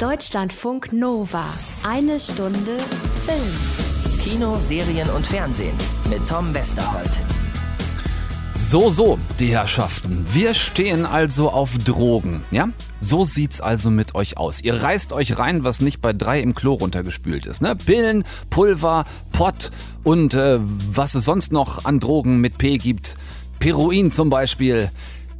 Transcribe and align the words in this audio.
Deutschlandfunk 0.00 0.94
Nova. 0.94 1.44
Eine 1.82 2.18
Stunde 2.18 2.78
Film. 3.26 4.18
Kino, 4.18 4.58
Serien 4.62 5.10
und 5.10 5.26
Fernsehen 5.26 5.76
mit 6.08 6.26
Tom 6.26 6.54
Westerholt. 6.54 7.10
So, 8.54 8.90
so, 8.90 9.18
die 9.38 9.48
Herrschaften. 9.48 10.24
Wir 10.30 10.54
stehen 10.54 11.04
also 11.04 11.50
auf 11.50 11.76
Drogen, 11.76 12.44
ja? 12.50 12.70
So 13.02 13.26
sieht's 13.26 13.60
also 13.60 13.90
mit 13.90 14.14
euch 14.14 14.38
aus. 14.38 14.62
Ihr 14.62 14.82
reißt 14.82 15.12
euch 15.12 15.36
rein, 15.36 15.64
was 15.64 15.82
nicht 15.82 16.00
bei 16.00 16.14
drei 16.14 16.40
im 16.40 16.54
Klo 16.54 16.72
runtergespült 16.72 17.44
ist, 17.44 17.60
ne? 17.60 17.76
Pillen, 17.76 18.24
Pulver, 18.48 19.04
Pott 19.32 19.70
und 20.02 20.32
äh, 20.32 20.60
was 20.62 21.14
es 21.14 21.26
sonst 21.26 21.52
noch 21.52 21.84
an 21.84 22.00
Drogen 22.00 22.40
mit 22.40 22.56
P 22.56 22.78
gibt. 22.78 23.16
Peroin 23.58 24.10
zum 24.10 24.30
Beispiel. 24.30 24.90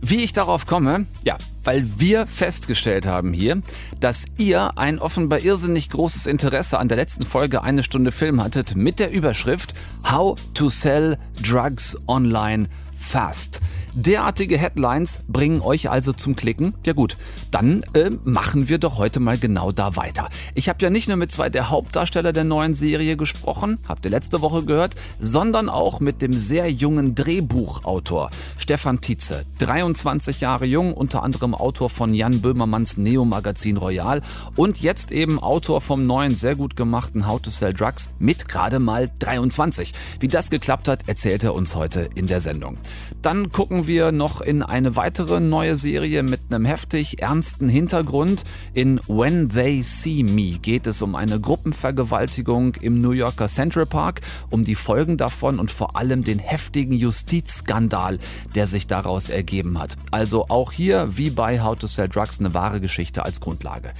Wie 0.02 0.22
ich 0.22 0.32
darauf 0.32 0.66
komme? 0.66 1.06
Ja, 1.24 1.38
weil 1.64 1.84
wir 1.98 2.26
festgestellt 2.26 3.06
haben 3.06 3.32
hier, 3.32 3.60
dass 4.00 4.24
ihr 4.38 4.78
ein 4.78 4.98
offenbar 4.98 5.40
irrsinnig 5.40 5.90
großes 5.90 6.26
Interesse 6.26 6.78
an 6.78 6.88
der 6.88 6.96
letzten 6.96 7.24
Folge 7.24 7.62
eine 7.62 7.82
Stunde 7.82 8.12
Film 8.12 8.42
hattet 8.42 8.76
mit 8.76 8.98
der 8.98 9.10
Überschrift 9.10 9.74
How 10.10 10.38
to 10.54 10.70
Sell 10.70 11.18
Drugs 11.42 11.96
Online 12.06 12.68
Fast. 12.96 13.60
Derartige 13.94 14.56
Headlines 14.56 15.20
bringen 15.26 15.60
euch 15.62 15.90
also 15.90 16.12
zum 16.12 16.36
Klicken. 16.36 16.74
Ja 16.86 16.92
gut, 16.92 17.16
dann 17.50 17.82
äh, 17.94 18.10
machen 18.22 18.68
wir 18.68 18.78
doch 18.78 18.98
heute 18.98 19.18
mal 19.18 19.36
genau 19.36 19.72
da 19.72 19.96
weiter. 19.96 20.28
Ich 20.54 20.68
habe 20.68 20.78
ja 20.82 20.90
nicht 20.90 21.08
nur 21.08 21.16
mit 21.16 21.32
zwei 21.32 21.50
der 21.50 21.70
Hauptdarsteller 21.70 22.32
der 22.32 22.44
neuen 22.44 22.72
Serie 22.72 23.16
gesprochen, 23.16 23.78
habt 23.88 24.04
ihr 24.04 24.12
letzte 24.12 24.42
Woche 24.42 24.64
gehört, 24.64 24.94
sondern 25.18 25.68
auch 25.68 25.98
mit 25.98 26.22
dem 26.22 26.32
sehr 26.34 26.70
jungen 26.70 27.16
Drehbuchautor 27.16 28.30
Stefan 28.56 29.00
Tietze. 29.00 29.44
23 29.58 30.40
Jahre 30.40 30.66
jung, 30.66 30.94
unter 30.94 31.24
anderem 31.24 31.54
Autor 31.54 31.90
von 31.90 32.14
Jan 32.14 32.40
Böhmermanns 32.40 32.96
Neo-Magazin 32.96 33.76
Royal 33.76 34.22
und 34.54 34.80
jetzt 34.80 35.10
eben 35.10 35.40
Autor 35.40 35.80
vom 35.80 36.04
neuen, 36.04 36.36
sehr 36.36 36.54
gut 36.54 36.76
gemachten 36.76 37.26
How 37.26 37.42
to 37.42 37.50
Sell 37.50 37.74
Drugs 37.74 38.12
mit 38.20 38.48
gerade 38.48 38.78
mal 38.78 39.10
23. 39.18 39.92
Wie 40.20 40.28
das 40.28 40.48
geklappt 40.48 40.86
hat, 40.86 41.08
erzählt 41.08 41.42
er 41.42 41.54
uns 41.54 41.74
heute 41.74 42.08
in 42.14 42.28
der 42.28 42.40
Sendung. 42.40 42.78
Dann 43.22 43.50
gucken 43.50 43.79
wir 43.86 44.12
noch 44.12 44.40
in 44.40 44.62
eine 44.62 44.96
weitere 44.96 45.40
neue 45.40 45.76
Serie 45.78 46.22
mit 46.22 46.40
einem 46.50 46.64
heftig 46.64 47.22
ernsten 47.22 47.68
Hintergrund. 47.68 48.44
In 48.74 49.00
When 49.06 49.50
They 49.50 49.82
See 49.82 50.22
Me 50.22 50.58
geht 50.58 50.86
es 50.86 51.02
um 51.02 51.14
eine 51.14 51.40
Gruppenvergewaltigung 51.40 52.74
im 52.76 53.00
New 53.00 53.12
Yorker 53.12 53.48
Central 53.48 53.86
Park, 53.86 54.20
um 54.50 54.64
die 54.64 54.74
Folgen 54.74 55.16
davon 55.16 55.58
und 55.58 55.70
vor 55.70 55.96
allem 55.96 56.24
den 56.24 56.38
heftigen 56.38 56.92
Justizskandal, 56.92 58.18
der 58.54 58.66
sich 58.66 58.86
daraus 58.86 59.28
ergeben 59.28 59.78
hat. 59.78 59.96
Also 60.10 60.46
auch 60.48 60.72
hier, 60.72 61.16
wie 61.16 61.30
bei 61.30 61.60
How 61.62 61.76
to 61.76 61.86
Sell 61.86 62.08
Drugs, 62.08 62.40
eine 62.40 62.54
wahre 62.54 62.80
Geschichte 62.80 63.24
als 63.24 63.40
Grundlage. 63.40 63.90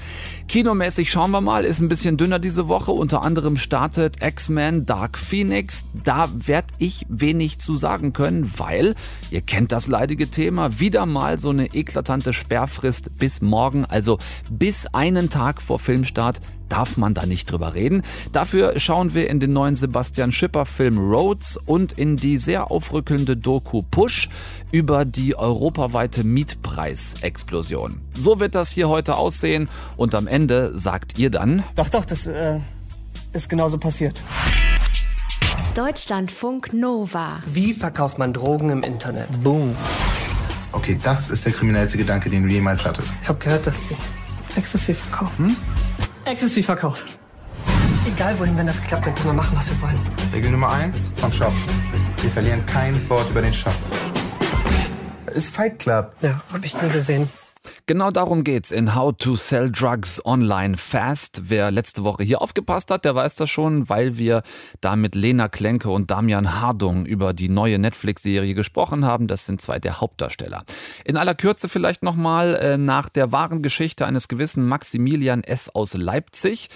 Kinomäßig 0.51 1.13
schauen 1.13 1.31
wir 1.31 1.41
mal, 1.41 1.65
ist 1.65 1.79
ein 1.81 1.89
bisschen 1.89 2.17
dünner 2.17 2.41
diese 2.41 2.67
Woche. 2.67 2.91
Unter 2.91 3.23
anderem 3.23 3.57
startet 3.57 4.17
X-Men 4.21 4.85
Dark 4.85 5.17
Phoenix. 5.17 5.85
Da 6.03 6.29
werde 6.35 6.75
ich 6.79 7.07
wenig 7.09 7.61
zu 7.61 7.77
sagen 7.77 8.13
können, 8.13 8.53
weil 8.59 8.97
Ihr 9.31 9.43
kennt 9.43 9.71
das 9.71 9.87
leidige 9.87 10.29
Thema. 10.29 10.81
Wieder 10.81 11.07
mal 11.07 11.39
so 11.39 11.51
eine 11.51 11.67
eklatante 11.67 12.33
Sperrfrist 12.33 13.17
bis 13.17 13.43
morgen, 13.43 13.85
also 13.85 14.19
bis 14.51 14.87
einen 14.87 15.31
Tag 15.31 15.63
vor 15.63 15.79
Filmstart 15.79 16.41
darf 16.71 16.97
man 16.97 17.13
da 17.13 17.27
nicht 17.27 17.51
drüber 17.51 17.75
reden. 17.75 18.03
Dafür 18.33 18.79
schauen 18.79 19.13
wir 19.13 19.29
in 19.29 19.41
den 19.41 19.53
neuen 19.53 19.75
Sebastian 19.75 20.33
Schipper 20.33 20.65
Film 20.65 20.99
Roads 20.99 21.59
und 21.59 21.93
in 21.93 22.17
die 22.17 22.39
sehr 22.39 22.71
aufrückelnde 22.71 23.37
Doku 23.37 23.83
Push 23.91 24.29
über 24.73 25.05
die 25.05 25.37
europaweite 25.37 26.25
Mietpreisexplosion. 26.25 28.01
So 28.15 28.41
wird 28.41 28.55
das 28.55 28.71
hier 28.71 28.89
heute 28.89 29.17
aussehen 29.17 29.69
und 29.97 30.15
am 30.15 30.27
Ende 30.27 30.77
sagt 30.79 31.19
ihr 31.19 31.31
dann... 31.31 31.63
Doch, 31.75 31.89
doch, 31.89 32.05
das 32.05 32.27
äh, 32.27 32.61
ist 33.33 33.49
genauso 33.49 33.79
passiert. 33.79 34.23
Deutschlandfunk 35.75 36.73
Nova. 36.73 37.41
Wie 37.47 37.75
verkauft 37.75 38.19
man 38.19 38.33
Drogen 38.33 38.71
im 38.71 38.83
Internet? 38.83 39.43
Boom. 39.43 39.77
Okay, 40.73 40.99
das 41.03 41.29
ist 41.29 41.45
der 41.45 41.53
kriminellste 41.53 41.99
Gedanke, 41.99 42.31
den 42.31 42.45
du 42.45 42.49
jemals 42.49 42.85
hattest. 42.85 43.13
Ich 43.23 43.29
habe 43.29 43.39
gehört, 43.39 43.67
dass 43.67 43.89
sie 43.89 43.97
Ecstasy 44.57 44.95
verkaufen. 44.95 45.49
Hm? 45.49 45.57
Ecstasy 46.31 46.63
verkauft. 46.63 47.05
Egal 48.07 48.39
wohin, 48.39 48.57
wenn 48.57 48.67
das 48.67 48.81
klappt, 48.81 49.05
dann 49.05 49.15
können 49.17 49.31
wir 49.31 49.33
machen, 49.33 49.57
was 49.57 49.69
wir 49.69 49.83
wollen. 49.83 49.99
Regel 50.33 50.53
Nummer 50.53 50.71
eins 50.71 51.11
vom 51.17 51.33
Shop. 51.33 51.53
Wir 52.23 52.31
verlieren 52.31 52.65
kein 52.67 53.09
Wort 53.11 53.29
über 53.31 53.43
den 53.43 53.53
Shop. 53.53 53.75
Ist 55.35 55.53
Fight 55.53 55.81
Club. 55.81 56.13
Ja, 56.23 56.41
hab 56.53 56.65
ich 56.65 56.81
nie 56.81 56.89
gesehen. 56.91 57.29
Genau 57.91 58.13
darum 58.13 58.45
geht's 58.45 58.71
in 58.71 58.95
How 58.95 59.13
to 59.19 59.35
Sell 59.35 59.69
Drugs 59.69 60.25
Online 60.25 60.77
Fast. 60.77 61.51
Wer 61.51 61.73
letzte 61.73 62.05
Woche 62.05 62.23
hier 62.23 62.41
aufgepasst 62.41 62.93
hat, 62.93 63.05
der 63.05 63.17
weiß 63.17 63.35
das 63.35 63.51
schon, 63.51 63.89
weil 63.89 64.17
wir 64.17 64.45
da 64.81 64.95
mit 64.95 65.17
Lena 65.17 65.49
Klenke 65.49 65.91
und 65.91 66.09
Damian 66.09 66.61
Hardung 66.61 67.05
über 67.05 67.33
die 67.33 67.49
neue 67.49 67.81
Netflix-Serie 67.81 68.55
gesprochen 68.55 69.05
haben. 69.05 69.27
Das 69.27 69.45
sind 69.45 69.61
zwei 69.61 69.81
der 69.81 70.01
Hauptdarsteller. 70.01 70.63
In 71.05 71.17
aller 71.17 71.35
Kürze 71.35 71.69
vielleicht 71.69 72.05
nochmal 72.05 72.55
äh, 72.55 72.79
nach 72.79 73.09
der 73.09 73.33
wahren 73.33 73.61
Geschichte 73.61 74.07
eines 74.07 74.29
gewissen 74.29 74.69
Maximilian 74.69 75.43
S. 75.43 75.69
aus 75.69 75.95
Leipzig 75.95 76.69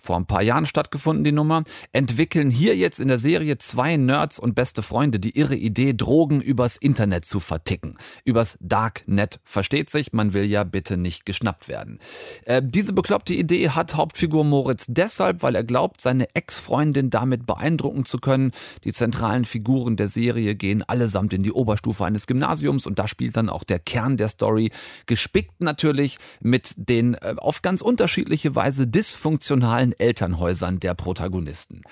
vor 0.00 0.16
ein 0.16 0.26
paar 0.26 0.42
Jahren 0.42 0.66
stattgefunden, 0.66 1.24
die 1.24 1.32
Nummer, 1.32 1.62
entwickeln 1.92 2.50
hier 2.50 2.76
jetzt 2.76 3.00
in 3.00 3.08
der 3.08 3.18
Serie 3.18 3.58
zwei 3.58 3.96
Nerds 3.96 4.38
und 4.38 4.54
beste 4.54 4.82
Freunde 4.82 5.20
die 5.20 5.38
irre 5.38 5.56
Idee, 5.56 5.92
Drogen 5.92 6.40
übers 6.40 6.76
Internet 6.76 7.24
zu 7.24 7.40
verticken. 7.40 7.96
Übers 8.24 8.56
Darknet 8.60 9.40
versteht 9.44 9.90
sich, 9.90 10.12
man 10.12 10.32
will 10.32 10.44
ja 10.44 10.59
bitte 10.64 10.96
nicht 10.96 11.26
geschnappt 11.26 11.68
werden. 11.68 11.98
Äh, 12.44 12.62
diese 12.64 12.92
bekloppte 12.92 13.34
Idee 13.34 13.70
hat 13.70 13.94
Hauptfigur 13.94 14.44
Moritz 14.44 14.86
deshalb, 14.88 15.42
weil 15.42 15.54
er 15.54 15.64
glaubt, 15.64 16.00
seine 16.00 16.34
Ex-Freundin 16.34 17.10
damit 17.10 17.46
beeindrucken 17.46 18.04
zu 18.04 18.18
können. 18.18 18.52
Die 18.84 18.92
zentralen 18.92 19.44
Figuren 19.44 19.96
der 19.96 20.08
Serie 20.08 20.54
gehen 20.54 20.82
allesamt 20.82 21.32
in 21.32 21.42
die 21.42 21.52
Oberstufe 21.52 22.04
eines 22.04 22.26
Gymnasiums 22.26 22.86
und 22.86 22.98
da 22.98 23.08
spielt 23.08 23.36
dann 23.36 23.48
auch 23.48 23.64
der 23.64 23.78
Kern 23.78 24.16
der 24.16 24.28
Story, 24.28 24.70
gespickt 25.06 25.60
natürlich 25.60 26.18
mit 26.40 26.74
den 26.76 27.14
äh, 27.14 27.34
auf 27.36 27.62
ganz 27.62 27.82
unterschiedliche 27.82 28.54
Weise 28.54 28.86
dysfunktionalen 28.86 29.92
Elternhäusern 29.98 30.80
der 30.80 30.94
Protagonisten. 30.94 31.82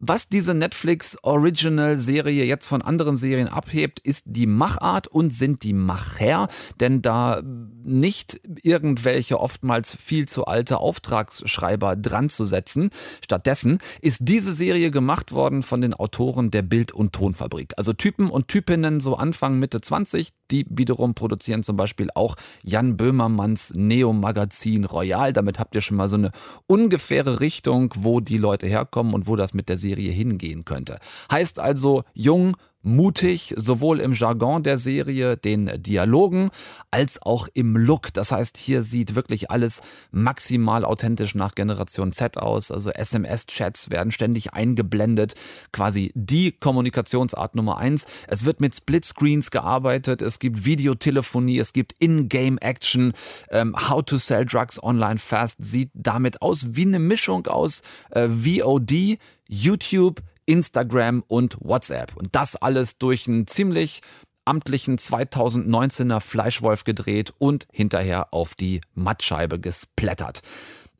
Was 0.00 0.28
diese 0.28 0.54
Netflix-Original-Serie 0.54 2.44
jetzt 2.44 2.68
von 2.68 2.82
anderen 2.82 3.16
Serien 3.16 3.48
abhebt, 3.48 3.98
ist 3.98 4.26
die 4.28 4.46
Machart 4.46 5.08
und 5.08 5.32
sind 5.32 5.64
die 5.64 5.72
Macher, 5.72 6.46
denn 6.78 7.02
da 7.02 7.42
nicht 7.42 8.40
irgendwelche 8.62 9.40
oftmals 9.40 9.96
viel 9.96 10.28
zu 10.28 10.44
alte 10.44 10.78
Auftragsschreiber 10.78 11.96
dran 11.96 12.28
zu 12.28 12.44
setzen. 12.44 12.90
Stattdessen 13.24 13.80
ist 14.00 14.20
diese 14.22 14.52
Serie 14.52 14.92
gemacht 14.92 15.32
worden 15.32 15.64
von 15.64 15.80
den 15.80 15.94
Autoren 15.94 16.52
der 16.52 16.62
Bild- 16.62 16.92
und 16.92 17.12
Tonfabrik. 17.12 17.72
Also 17.76 17.92
Typen 17.92 18.30
und 18.30 18.46
Typinnen 18.46 19.00
so 19.00 19.16
Anfang, 19.16 19.58
Mitte 19.58 19.80
20, 19.80 20.28
die 20.52 20.64
wiederum 20.70 21.14
produzieren 21.14 21.64
zum 21.64 21.76
Beispiel 21.76 22.08
auch 22.14 22.36
Jan 22.62 22.96
Böhmermanns 22.96 23.72
Neo-Magazin 23.74 24.84
Royal. 24.84 25.32
Damit 25.32 25.58
habt 25.58 25.74
ihr 25.74 25.80
schon 25.80 25.96
mal 25.96 26.08
so 26.08 26.16
eine 26.16 26.30
ungefähre 26.68 27.40
Richtung, 27.40 27.92
wo 27.96 28.20
die 28.20 28.38
Leute 28.38 28.68
herkommen 28.68 29.12
und 29.12 29.26
wo 29.26 29.34
das 29.34 29.54
mit 29.54 29.68
der 29.68 29.76
Serie 29.76 29.87
hingehen 29.96 30.64
könnte. 30.64 30.98
Heißt 31.30 31.58
also 31.58 32.04
jung, 32.14 32.56
mutig, 32.82 33.54
sowohl 33.56 34.00
im 34.00 34.12
Jargon 34.12 34.62
der 34.62 34.78
Serie, 34.78 35.36
den 35.36 35.70
Dialogen, 35.82 36.50
als 36.90 37.20
auch 37.20 37.48
im 37.52 37.76
Look. 37.76 38.12
Das 38.12 38.32
heißt, 38.32 38.56
hier 38.56 38.82
sieht 38.82 39.14
wirklich 39.14 39.50
alles 39.50 39.82
maximal 40.10 40.84
authentisch 40.84 41.34
nach 41.34 41.54
Generation 41.54 42.12
Z 42.12 42.38
aus. 42.38 42.70
Also 42.70 42.90
SMS-Chats 42.90 43.90
werden 43.90 44.12
ständig 44.12 44.54
eingeblendet. 44.54 45.34
Quasi 45.72 46.12
die 46.14 46.52
Kommunikationsart 46.52 47.56
Nummer 47.56 47.78
eins. 47.78 48.06
Es 48.28 48.44
wird 48.44 48.60
mit 48.60 48.74
Splitscreens 48.74 49.50
gearbeitet. 49.50 50.22
Es 50.22 50.38
gibt 50.38 50.64
Videotelefonie. 50.64 51.58
Es 51.58 51.72
gibt 51.72 51.94
In-Game-Action. 51.98 53.12
Ähm, 53.50 53.74
How 53.88 54.04
to 54.04 54.18
Sell 54.18 54.46
Drugs 54.46 54.82
Online 54.82 55.18
Fast 55.18 55.64
sieht 55.64 55.90
damit 55.94 56.42
aus 56.42 56.76
wie 56.76 56.86
eine 56.86 57.00
Mischung 57.00 57.46
aus 57.48 57.82
äh, 58.10 58.28
VOD, 58.28 59.18
YouTube, 59.48 60.22
Instagram 60.46 61.24
und 61.26 61.56
WhatsApp. 61.60 62.16
Und 62.16 62.28
das 62.32 62.56
alles 62.56 62.98
durch 62.98 63.26
einen 63.26 63.46
ziemlich 63.46 64.02
amtlichen 64.44 64.96
2019er 64.96 66.20
Fleischwolf 66.20 66.84
gedreht 66.84 67.34
und 67.38 67.66
hinterher 67.72 68.32
auf 68.32 68.54
die 68.54 68.80
Mattscheibe 68.94 69.58
gesplättert 69.58 70.42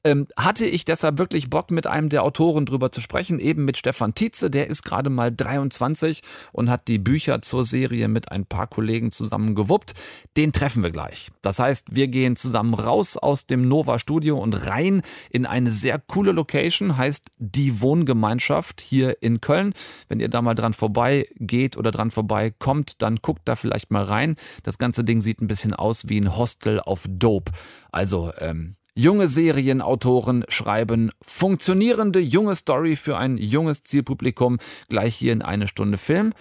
ähm, 0.09 0.27
hatte 0.37 0.67
ich 0.67 0.85
deshalb 0.85 1.19
wirklich 1.19 1.51
Bock, 1.51 1.71
mit 1.71 1.87
einem 1.87 2.09
der 2.09 2.23
Autoren 2.23 2.65
drüber 2.65 2.91
zu 2.91 3.01
sprechen, 3.01 3.39
eben 3.39 3.65
mit 3.65 3.77
Stefan 3.77 4.15
Tietze, 4.15 4.51
der 4.51 4.69
ist 4.69 4.83
gerade 4.83 5.11
mal 5.11 5.33
23 5.33 6.23
und 6.53 6.71
hat 6.71 6.89
die 6.89 6.99
Bücher 6.99 7.43
zur 7.43 7.65
Serie 7.65 8.09
mit 8.09 8.33
ein 8.33 8.47
paar 8.47 8.67
Kollegen 8.67 9.13
zusammen 9.13 9.55
gewuppt. 9.55 9.95
Den 10.37 10.53
treffen 10.53 10.83
wir 10.83 10.91
gleich. 10.91 11.31
Das 11.43 11.59
heißt, 11.59 11.89
wir 11.91 12.09
gehen 12.09 12.37
zusammen 12.37 12.75
raus 12.75 13.17
aus 13.17 13.47
dem 13.47 13.69
Nova 13.69 13.99
Studio 13.99 14.39
und 14.39 14.55
rein 14.67 15.03
in 15.31 15.45
eine 15.45 15.73
sehr 15.73 15.99
coole 15.99 16.33
Location, 16.33 16.97
heißt 16.97 17.27
die 17.39 17.81
Wohngemeinschaft 17.81 18.81
hier 18.81 19.23
in 19.23 19.41
Köln. 19.41 19.75
Wenn 20.09 20.21
ihr 20.21 20.29
da 20.29 20.41
mal 20.41 20.55
dran 20.55 20.73
vorbei 20.73 21.27
geht 21.37 21.77
oder 21.77 21.91
dran 21.91 22.11
vorbei 22.11 22.51
kommt, 22.51 23.03
dann 23.03 23.17
guckt 23.17 23.43
da 23.45 23.57
vielleicht 23.57 23.91
mal 23.91 24.05
rein. 24.05 24.37
Das 24.63 24.79
ganze 24.79 25.05
Ding 25.05 25.21
sieht 25.21 25.43
ein 25.43 25.49
bisschen 25.49 25.75
aus 25.75 26.09
wie 26.09 26.21
ein 26.21 26.37
Hostel 26.37 26.81
auf 26.81 27.05
Dope. 27.09 27.53
Also 27.93 28.33
ähm, 28.39 28.77
Junge 28.99 29.29
Serienautoren 29.29 30.45
schreiben 30.49 31.13
funktionierende 31.23 32.19
junge 32.19 32.57
Story 32.57 32.97
für 32.97 33.17
ein 33.17 33.37
junges 33.37 33.85
Zielpublikum. 33.85 34.59
Gleich 34.89 35.15
hier 35.15 35.33
in 35.33 35.41
eine 35.41 35.69
Stunde 35.69 35.99
Film. 35.99 36.33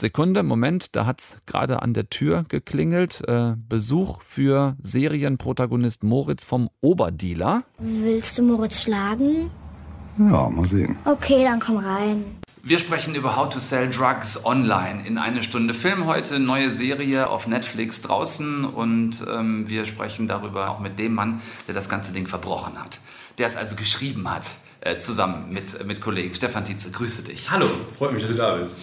Sekunde, 0.00 0.44
Moment, 0.44 0.94
da 0.94 1.06
hat 1.06 1.18
es 1.18 1.38
gerade 1.46 1.82
an 1.82 1.94
der 1.94 2.08
Tür 2.08 2.44
geklingelt. 2.48 3.26
Äh, 3.26 3.56
Besuch 3.68 4.22
für 4.22 4.76
Serienprotagonist 4.78 6.04
Moritz 6.04 6.44
vom 6.44 6.70
Oberdealer. 6.80 7.64
Willst 7.78 8.38
du 8.38 8.44
Moritz 8.44 8.80
schlagen? 8.80 9.50
Ja, 10.18 10.48
mal 10.50 10.68
sehen. 10.68 10.96
Okay, 11.04 11.42
dann 11.42 11.58
komm 11.58 11.78
rein. 11.78 12.24
Wir 12.68 12.78
sprechen 12.78 13.14
über 13.14 13.34
How 13.34 13.48
to 13.48 13.60
Sell 13.60 13.88
Drugs 13.88 14.44
Online 14.44 15.02
in 15.06 15.16
eine 15.16 15.42
Stunde 15.42 15.72
Film 15.72 16.04
heute, 16.04 16.38
neue 16.38 16.70
Serie 16.70 17.30
auf 17.30 17.46
Netflix 17.46 18.02
draußen 18.02 18.66
und 18.66 19.24
ähm, 19.26 19.66
wir 19.70 19.86
sprechen 19.86 20.28
darüber 20.28 20.68
auch 20.68 20.78
mit 20.78 20.98
dem 20.98 21.14
Mann, 21.14 21.40
der 21.66 21.74
das 21.74 21.88
ganze 21.88 22.12
Ding 22.12 22.26
verbrochen 22.26 22.78
hat, 22.78 22.98
der 23.38 23.46
es 23.46 23.56
also 23.56 23.74
geschrieben 23.74 24.30
hat, 24.30 24.50
äh, 24.82 24.98
zusammen 24.98 25.50
mit, 25.50 25.82
mit 25.86 26.02
Kollegen. 26.02 26.34
Stefan 26.34 26.66
Tietze, 26.66 26.90
grüße 26.90 27.22
dich. 27.22 27.50
Hallo, 27.50 27.70
freut 27.96 28.12
mich, 28.12 28.24
dass 28.24 28.32
du 28.32 28.36
da 28.36 28.56
bist. 28.56 28.76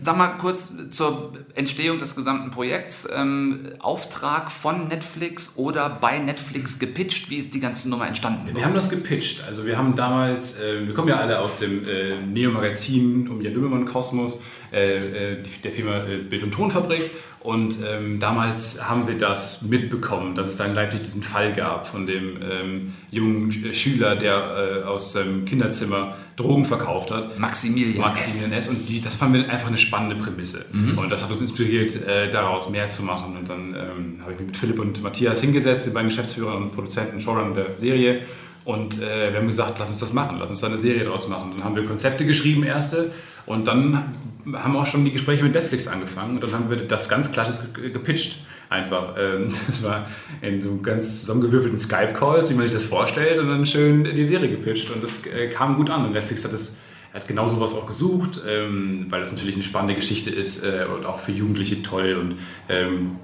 Sag 0.00 0.16
mal 0.16 0.28
kurz 0.28 0.72
zur 0.90 1.32
Entstehung 1.54 1.98
des 1.98 2.14
gesamten 2.14 2.50
Projekts. 2.50 3.08
Ähm, 3.14 3.70
Auftrag 3.80 4.50
von 4.50 4.84
Netflix 4.84 5.54
oder 5.56 5.90
bei 5.90 6.20
Netflix 6.20 6.78
gepitcht? 6.78 7.30
Wie 7.30 7.36
ist 7.36 7.52
die 7.52 7.60
ganze 7.60 7.88
Nummer 7.90 8.06
entstanden? 8.06 8.54
Wir 8.54 8.64
haben 8.64 8.74
das 8.74 8.90
gepitcht. 8.90 9.42
Also 9.46 9.66
wir 9.66 9.76
haben 9.76 9.96
damals, 9.96 10.60
äh, 10.60 10.86
wir 10.86 10.94
kommen 10.94 11.08
ja 11.08 11.16
alle 11.16 11.40
aus 11.40 11.58
dem 11.58 11.84
äh, 11.88 12.20
Neo-Magazin 12.20 13.28
um 13.28 13.40
Jan 13.40 13.54
Böhmermann-Kosmos, 13.54 14.36
äh 14.36 14.38
der 14.72 15.72
Firma 15.72 16.04
äh, 16.04 16.18
Bild- 16.18 16.42
und 16.42 16.52
Tonfabrik. 16.52 17.10
Und 17.40 17.78
ähm, 17.88 18.18
damals 18.18 18.88
haben 18.88 19.06
wir 19.06 19.16
das 19.16 19.62
mitbekommen, 19.62 20.34
dass 20.34 20.48
es 20.48 20.56
da 20.56 20.64
in 20.64 20.74
Leipzig 20.74 21.02
diesen 21.02 21.22
Fall 21.22 21.52
gab 21.52 21.86
von 21.86 22.04
dem 22.04 22.36
ähm, 22.42 22.92
jungen 23.10 23.72
Schüler, 23.72 24.16
der 24.16 24.82
äh, 24.82 24.86
aus 24.86 25.12
seinem 25.12 25.44
Kinderzimmer 25.44 26.16
Drogen 26.36 26.66
verkauft 26.66 27.10
hat. 27.10 27.38
Maximilian, 27.38 28.00
Maximilian 28.00 28.52
S. 28.52 28.66
S. 28.66 28.74
Und 28.74 28.88
die, 28.88 29.00
das 29.00 29.14
fanden 29.14 29.34
wir 29.34 29.50
einfach 29.50 29.68
eine 29.68 29.78
spannende 29.78 30.16
Prämisse. 30.16 30.66
Mhm. 30.72 30.98
Und 30.98 31.10
das 31.10 31.22
hat 31.22 31.30
uns 31.30 31.40
inspiriert, 31.40 31.94
äh, 32.06 32.28
daraus 32.28 32.70
mehr 32.70 32.88
zu 32.88 33.04
machen. 33.04 33.36
Und 33.36 33.48
dann 33.48 33.74
ähm, 33.74 34.20
habe 34.22 34.32
ich 34.32 34.38
mich 34.40 34.48
mit 34.48 34.56
Philipp 34.56 34.80
und 34.80 35.02
Matthias 35.02 35.40
hingesetzt, 35.40 35.86
den 35.86 35.94
beiden 35.94 36.08
Geschäftsführer 36.08 36.56
und 36.56 36.72
Produzenten, 36.72 37.20
Showrunner 37.20 37.54
der 37.54 37.78
Serie. 37.78 38.22
Und 38.64 39.00
äh, 39.00 39.32
wir 39.32 39.38
haben 39.38 39.46
gesagt, 39.46 39.78
lass 39.78 39.90
uns 39.90 40.00
das 40.00 40.12
machen, 40.12 40.38
lass 40.38 40.50
uns 40.50 40.60
da 40.60 40.66
eine 40.66 40.76
Serie 40.76 41.04
draus 41.04 41.28
machen. 41.28 41.52
Dann 41.56 41.64
haben 41.64 41.76
wir 41.76 41.84
Konzepte 41.84 42.26
geschrieben, 42.26 42.64
erste. 42.64 43.10
Und 43.46 43.66
dann 43.66 44.14
haben 44.54 44.76
auch 44.76 44.86
schon 44.86 45.04
die 45.04 45.12
Gespräche 45.12 45.42
mit 45.42 45.54
Netflix 45.54 45.88
angefangen. 45.88 46.36
Und 46.36 46.42
dann 46.42 46.52
haben 46.52 46.70
wir 46.70 46.76
das 46.76 47.08
ganz 47.08 47.30
klassisch 47.30 47.72
gepitcht. 47.74 48.40
Einfach. 48.70 49.14
Ähm, 49.18 49.52
das 49.66 49.82
war 49.82 50.06
in 50.42 50.60
so 50.60 50.78
ganz 50.78 51.20
zusammengewürfelten 51.20 51.78
Skype-Calls, 51.78 52.50
wie 52.50 52.54
man 52.54 52.64
sich 52.64 52.72
das 52.72 52.84
vorstellt. 52.84 53.38
Und 53.38 53.48
dann 53.48 53.66
schön 53.66 54.04
die 54.04 54.24
Serie 54.24 54.50
gepitcht. 54.50 54.90
Und 54.90 55.02
das 55.02 55.26
äh, 55.26 55.48
kam 55.48 55.76
gut 55.76 55.90
an. 55.90 56.06
Und 56.06 56.12
Netflix 56.12 56.44
hat 56.44 56.52
das 56.52 56.78
hat 57.14 57.26
genau 57.26 57.48
sowas 57.48 57.74
auch 57.74 57.86
gesucht, 57.86 58.42
ähm, 58.46 59.06
weil 59.08 59.22
das 59.22 59.32
natürlich 59.32 59.54
eine 59.54 59.64
spannende 59.64 59.94
Geschichte 59.94 60.28
ist 60.28 60.62
äh, 60.62 60.84
und 60.84 61.06
auch 61.06 61.20
für 61.20 61.32
Jugendliche 61.32 61.82
toll. 61.82 62.14
Und 62.14 62.34
ähm, 62.68 63.16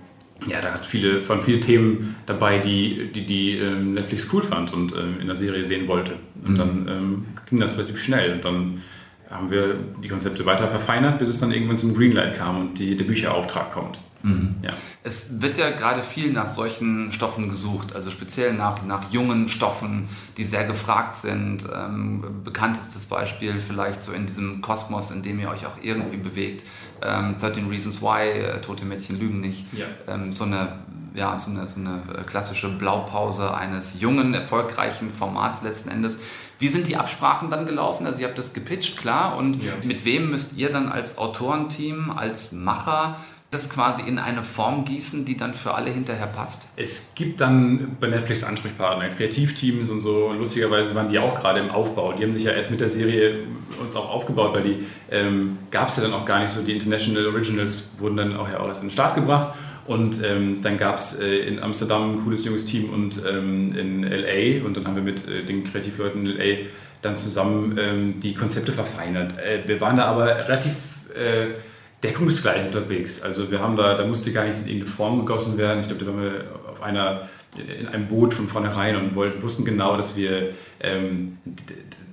ja, 0.47 0.63
da 0.63 0.73
hat 0.73 0.87
viele, 0.87 1.21
von 1.21 1.43
vielen 1.43 1.61
Themen 1.61 2.17
dabei, 2.25 2.59
die, 2.59 3.11
die, 3.15 3.27
die 3.27 3.61
Netflix 3.61 4.29
cool 4.33 4.43
fand 4.43 4.73
und 4.73 4.93
in 4.93 5.27
der 5.27 5.37
Serie 5.37 5.65
sehen 5.65 5.87
wollte. 5.87 6.17
Und 6.45 6.53
mhm. 6.53 6.57
dann 6.57 7.27
ging 7.49 7.61
das 7.61 7.79
relativ 7.79 8.03
schnell 8.03 8.33
und 8.33 8.45
dann 8.45 8.83
haben 9.31 9.51
wir 9.51 9.75
die 10.03 10.09
Konzepte 10.09 10.47
weiter 10.47 10.69
verfeinert, 10.69 11.19
bis 11.19 11.29
es 11.29 11.41
dann 11.41 11.51
irgendwann 11.51 11.79
zum 11.79 11.95
Greenlight 11.95 12.37
kam 12.37 12.61
und 12.61 12.79
die, 12.79 12.97
der 12.97 13.05
Bücherauftrag 13.05 13.71
kommt. 13.71 13.99
Mhm. 14.25 14.57
Ja. 14.63 14.71
Es 15.03 15.43
wird 15.43 15.59
ja 15.59 15.71
gerade 15.71 16.03
viel 16.03 16.33
nach 16.33 16.47
solchen 16.47 17.13
Stoffen 17.13 17.51
gesucht, 17.51 17.95
also 17.95 18.11
speziell 18.11 18.55
nach, 18.55 18.83
nach 18.85 19.11
jungen 19.11 19.51
Stoffen, 19.51 20.09
die 20.39 20.45
sehr 20.45 20.65
gefragt 20.65 21.15
sind. 21.15 21.65
Ähm, 21.75 22.25
bekanntestes 22.43 23.05
Beispiel 23.05 23.61
vielleicht 23.61 24.03
so 24.03 24.13
in 24.13 24.25
diesem 24.25 24.63
Kosmos, 24.63 25.11
in 25.11 25.23
dem 25.23 25.41
ihr 25.41 25.51
euch 25.51 25.67
auch 25.67 25.77
irgendwie 25.83 26.17
bewegt. 26.17 26.65
Ähm, 27.03 27.37
13 27.39 27.69
Reasons 27.69 28.01
Why, 28.01 28.31
äh, 28.31 28.61
Tote 28.63 28.87
Mädchen 28.87 29.19
lügen 29.19 29.41
nicht. 29.41 29.67
Ja. 29.75 29.87
Ähm, 30.09 30.33
so 30.33 30.45
eine 30.45 30.79
ja, 31.15 31.39
so 31.39 31.51
eine, 31.51 31.69
so 31.69 31.79
eine 31.79 32.03
klassische 32.27 32.69
Blaupause 32.69 33.55
eines 33.55 34.01
jungen, 34.01 34.35
erfolgreichen 34.35 35.11
Formats 35.13 35.63
letzten 35.63 35.91
Endes. 35.91 36.19
Wie 36.59 36.69
sind 36.69 36.87
die 36.87 36.97
Absprachen 36.97 37.51
dann 37.51 37.67
gelaufen? 37.67 38.07
Also 38.07 38.21
ihr 38.21 38.29
habt 38.29 38.39
das 38.39 38.55
gepitcht, 38.55 38.97
klar. 38.97 39.37
Und 39.37 39.63
ja. 39.63 39.73
mit 39.83 40.05
wem 40.05 40.31
müsst 40.31 40.57
ihr 40.57 40.71
dann 40.71 40.89
als 40.89 41.19
Autorenteam, 41.19 42.11
als 42.11 42.53
Macher 42.53 43.17
das 43.55 43.71
quasi 43.71 44.03
in 44.03 44.19
eine 44.19 44.43
Form 44.43 44.85
gießen, 44.85 45.25
die 45.25 45.37
dann 45.37 45.55
für 45.55 45.75
alle 45.75 45.91
hinterher 45.91 46.27
passt? 46.27 46.67
Es 46.77 47.13
gibt 47.15 47.41
dann 47.41 47.97
bei 48.01 48.09
Netflix 48.09 48.45
Ansprechpartner, 48.45 49.09
Kreativteams 49.09 49.91
und 49.91 50.01
so. 50.01 50.33
Lustigerweise 50.33 50.95
waren 50.95 51.09
die 51.09 51.19
auch 51.19 51.39
gerade 51.39 51.61
im 51.61 51.71
Aufbau. 51.71 52.13
Die 52.13 52.25
haben 52.25 52.35
sich 52.35 52.45
ja 52.45 52.53
erst 52.53 52.71
mit 52.71 52.81
der 52.81 52.89
Serie 52.89 53.45
uns 53.81 53.97
auch 53.97 54.11
aufgebaut, 54.11 54.53
weil 54.53 54.63
die 54.63 54.87
ähm, 55.11 55.59
gab 55.71 55.89
es 55.89 55.97
ja 55.97 56.03
dann 56.03 56.13
auch 56.13 56.25
gar 56.25 56.41
nicht 56.41 56.51
so. 56.51 56.63
Die 56.63 56.73
International 56.73 57.27
Originals 57.27 57.93
wurden 57.99 58.17
dann 58.17 58.37
auch 58.37 58.49
ja 58.49 58.61
auch 58.61 58.69
erst 58.69 58.83
in 58.83 58.89
den 58.89 58.93
Start 58.93 59.15
gebracht. 59.15 59.55
Und 59.87 60.23
ähm, 60.25 60.61
dann 60.63 60.79
gab 60.79 60.97
es 60.97 61.21
äh, 61.21 61.41
in 61.41 61.63
Amsterdam 61.63 62.13
ein 62.13 62.25
cooles 62.25 62.45
junges 62.45 62.65
Team 62.65 62.91
und 62.91 63.21
ähm, 63.29 63.77
in 63.77 64.03
LA. 64.03 64.65
Und 64.65 64.77
dann 64.77 64.87
haben 64.87 64.97
wir 64.97 65.03
mit 65.03 65.29
äh, 65.29 65.45
den 65.45 65.65
Kreativleuten 65.65 66.27
in 66.27 66.39
LA 66.39 66.67
dann 67.03 67.17
zusammen 67.17 67.79
ähm, 67.79 68.21
die 68.21 68.35
Konzepte 68.35 68.73
verfeinert. 68.73 69.39
Äh, 69.39 69.67
wir 69.67 69.81
waren 69.81 69.99
da 69.99 70.07
aber 70.07 70.27
relativ 70.27 70.73
äh, 71.15 71.49
deckungsgleich 72.03 72.67
unterwegs. 72.67 73.23
Also 73.23 73.51
wir 73.51 73.61
haben 73.61 73.77
da, 73.77 73.95
da 73.95 74.07
musste 74.07 74.33
gar 74.33 74.45
nichts 74.45 74.63
in 74.63 74.69
irgendeine 74.69 74.95
Form 74.95 75.19
gegossen 75.27 75.59
werden. 75.59 75.81
Ich 75.81 75.89
glaube, 75.89 76.05
da 76.05 76.11
waren 76.11 76.23
wir 76.23 76.45
auf 76.71 76.83
einer, 76.83 77.29
in 77.79 77.89
einem 77.89 78.09
Boot 78.09 78.33
von 78.35 78.49
vornherein 78.49 78.97
und 78.97 79.15
wollten, 79.15 79.43
wussten 79.43 79.65
genau, 79.65 79.97
dass 79.97 80.17
wir, 80.17 80.51
ähm, 80.81 81.39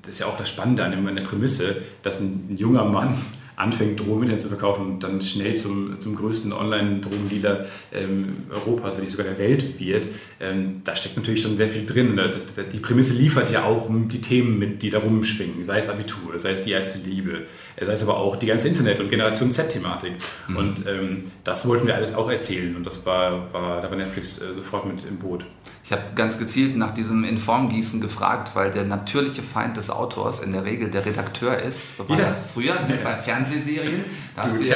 das 0.02 0.16
ist 0.16 0.20
ja 0.20 0.28
auch 0.28 0.38
das 0.38 0.50
Spannende 0.50 0.84
an 0.84 1.16
der 1.16 1.24
Prämisse, 1.24 1.78
dass 2.04 2.20
ein, 2.20 2.48
ein 2.52 2.58
junger 2.58 2.86
Mann 2.86 3.18
anfängt, 3.62 4.00
Drogen 4.00 4.38
zu 4.40 4.48
verkaufen 4.48 4.86
und 4.86 5.04
dann 5.04 5.22
schnell 5.22 5.56
zum, 5.56 6.00
zum 6.00 6.16
größten 6.16 6.52
Online-Drogendealer 6.52 7.66
ähm, 7.94 8.44
Europas, 8.50 8.98
wenn 8.98 9.04
nicht 9.04 9.12
sogar 9.12 9.28
der 9.28 9.38
Welt 9.38 9.80
wird, 9.80 10.08
ähm, 10.40 10.82
da 10.84 10.96
steckt 10.96 11.16
natürlich 11.18 11.42
schon 11.42 11.56
sehr 11.56 11.70
viel 11.70 11.86
drin. 11.86 12.18
Das, 12.18 12.54
das, 12.54 12.66
die 12.72 12.80
Prämisse 12.80 13.14
liefert 13.14 13.52
ja 13.52 13.64
auch 13.64 13.88
die 13.90 14.22
Themen 14.22 14.58
mit, 14.58 14.82
die 14.82 14.90
da 14.90 15.00
rumschwingen, 15.00 15.64
sei 15.64 15.78
es 15.78 15.90
Abitur, 15.90 16.38
sei 16.38 16.52
es 16.52 16.64
die 16.64 16.72
erste 16.72 17.08
Liebe, 17.08 17.44
sei 17.80 17.92
es 17.92 18.04
aber 18.04 18.18
auch 18.18 18.36
die 18.36 18.48
ganze 18.48 18.68
Internet- 18.68 19.00
und 19.00 19.10
Generation 19.10 19.52
Z-Thematik. 19.52 20.14
Mhm. 20.48 20.58
Und 20.58 20.88
ähm, 20.88 21.32
das 21.44 21.68
wollten 21.68 21.88
wir 21.88 21.96
alles 21.96 22.16
auch 22.16 22.30
erzählen 22.30 22.76
und 22.76 22.86
das 22.86 23.06
war, 23.06 23.54
war 23.54 23.82
da 23.82 23.90
war 23.90 23.98
Netflix 23.98 24.42
äh, 24.42 24.54
sofort 24.56 24.86
mit 24.86 25.06
im 25.08 25.18
Boot. 25.18 25.46
Ich 25.92 25.98
habe 25.98 26.06
ganz 26.16 26.40
gezielt 26.40 26.78
nach 26.78 26.94
diesem 26.94 27.26
Informgießen 27.26 28.00
gefragt, 28.00 28.52
weil 28.54 28.72
der 28.72 28.86
natürliche 28.86 29.44
Feind 29.44 29.76
des 29.76 29.90
Autors 29.90 30.40
in 30.40 30.54
der 30.54 30.64
Regel 30.64 30.90
der 30.90 31.06
Redakteur 31.06 31.60
ist. 31.60 31.98
So 31.98 32.08
war 32.08 32.18
ja. 32.18 32.28
das 32.28 32.50
früher 32.54 32.76
ja. 32.76 32.96
bei 33.04 33.18
Fernsehserien. 33.18 34.06
Da 34.34 34.44
hast 34.44 34.58
du, 34.58 34.74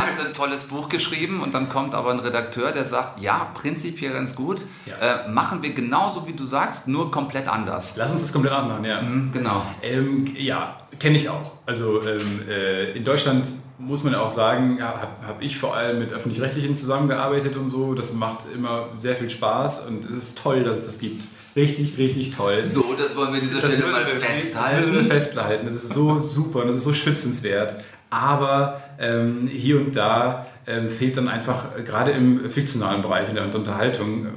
hast 0.00 0.18
du 0.18 0.26
ein 0.26 0.32
tolles 0.32 0.64
Buch 0.64 0.88
geschrieben 0.88 1.42
und 1.44 1.54
dann 1.54 1.68
kommt 1.68 1.94
aber 1.94 2.10
ein 2.10 2.18
Redakteur, 2.18 2.72
der 2.72 2.84
sagt, 2.84 3.20
ja, 3.20 3.52
prinzipiell 3.54 4.14
ganz 4.14 4.34
gut, 4.34 4.62
ja. 4.84 5.26
äh, 5.26 5.30
machen 5.30 5.62
wir 5.62 5.72
genauso, 5.74 6.26
wie 6.26 6.32
du 6.32 6.44
sagst, 6.44 6.88
nur 6.88 7.12
komplett 7.12 7.46
anders. 7.46 7.96
Lass 7.96 8.10
uns 8.10 8.22
das 8.22 8.32
komplett 8.32 8.52
anders 8.52 8.78
machen, 8.78 8.84
ja. 8.84 9.02
Mhm, 9.02 9.30
genau. 9.30 9.62
Ähm, 9.80 10.34
ja, 10.36 10.76
kenne 10.98 11.18
ich 11.18 11.28
auch. 11.28 11.52
Also 11.66 12.02
ähm, 12.02 12.42
äh, 12.48 12.90
in 12.94 13.04
Deutschland 13.04 13.48
muss 13.78 14.02
man 14.02 14.14
auch 14.14 14.30
sagen, 14.30 14.78
ja, 14.78 14.86
habe 14.86 15.26
hab 15.26 15.42
ich 15.42 15.58
vor 15.58 15.76
allem 15.76 15.98
mit 15.98 16.12
Öffentlich-Rechtlichen 16.12 16.74
zusammengearbeitet 16.74 17.56
und 17.56 17.68
so. 17.68 17.94
Das 17.94 18.12
macht 18.12 18.46
immer 18.54 18.88
sehr 18.94 19.16
viel 19.16 19.28
Spaß 19.28 19.86
und 19.86 20.04
es 20.06 20.16
ist 20.16 20.38
toll, 20.38 20.64
dass 20.64 20.80
es 20.80 20.86
das 20.86 20.98
gibt. 20.98 21.24
Richtig, 21.54 21.96
richtig 21.98 22.36
toll. 22.36 22.62
So, 22.62 22.94
das 22.96 23.16
wollen 23.16 23.32
wir 23.32 23.40
an 23.40 23.48
dieser 23.48 23.66
Stelle 23.66 23.90
mal 23.90 24.04
festhalten. 24.04 24.76
Das 24.76 24.86
müssen 24.86 24.94
wir 24.94 25.14
festhalten. 25.14 25.66
Das 25.66 25.74
ist 25.74 25.92
so 25.92 26.18
super 26.18 26.60
und 26.60 26.68
das 26.68 26.76
ist 26.76 26.84
so 26.84 26.92
schützenswert. 26.92 27.74
Aber 28.16 28.80
ähm, 28.98 29.46
hier 29.46 29.76
und 29.76 29.94
da 29.94 30.46
ähm, 30.66 30.88
fehlt 30.88 31.18
dann 31.18 31.28
einfach, 31.28 31.76
äh, 31.78 31.82
gerade 31.82 32.12
im 32.12 32.50
fiktionalen 32.50 33.02
Bereich 33.02 33.28
in 33.28 33.34
der 33.34 33.44
Unterhaltung, 33.54 34.24
äh, 34.24 34.30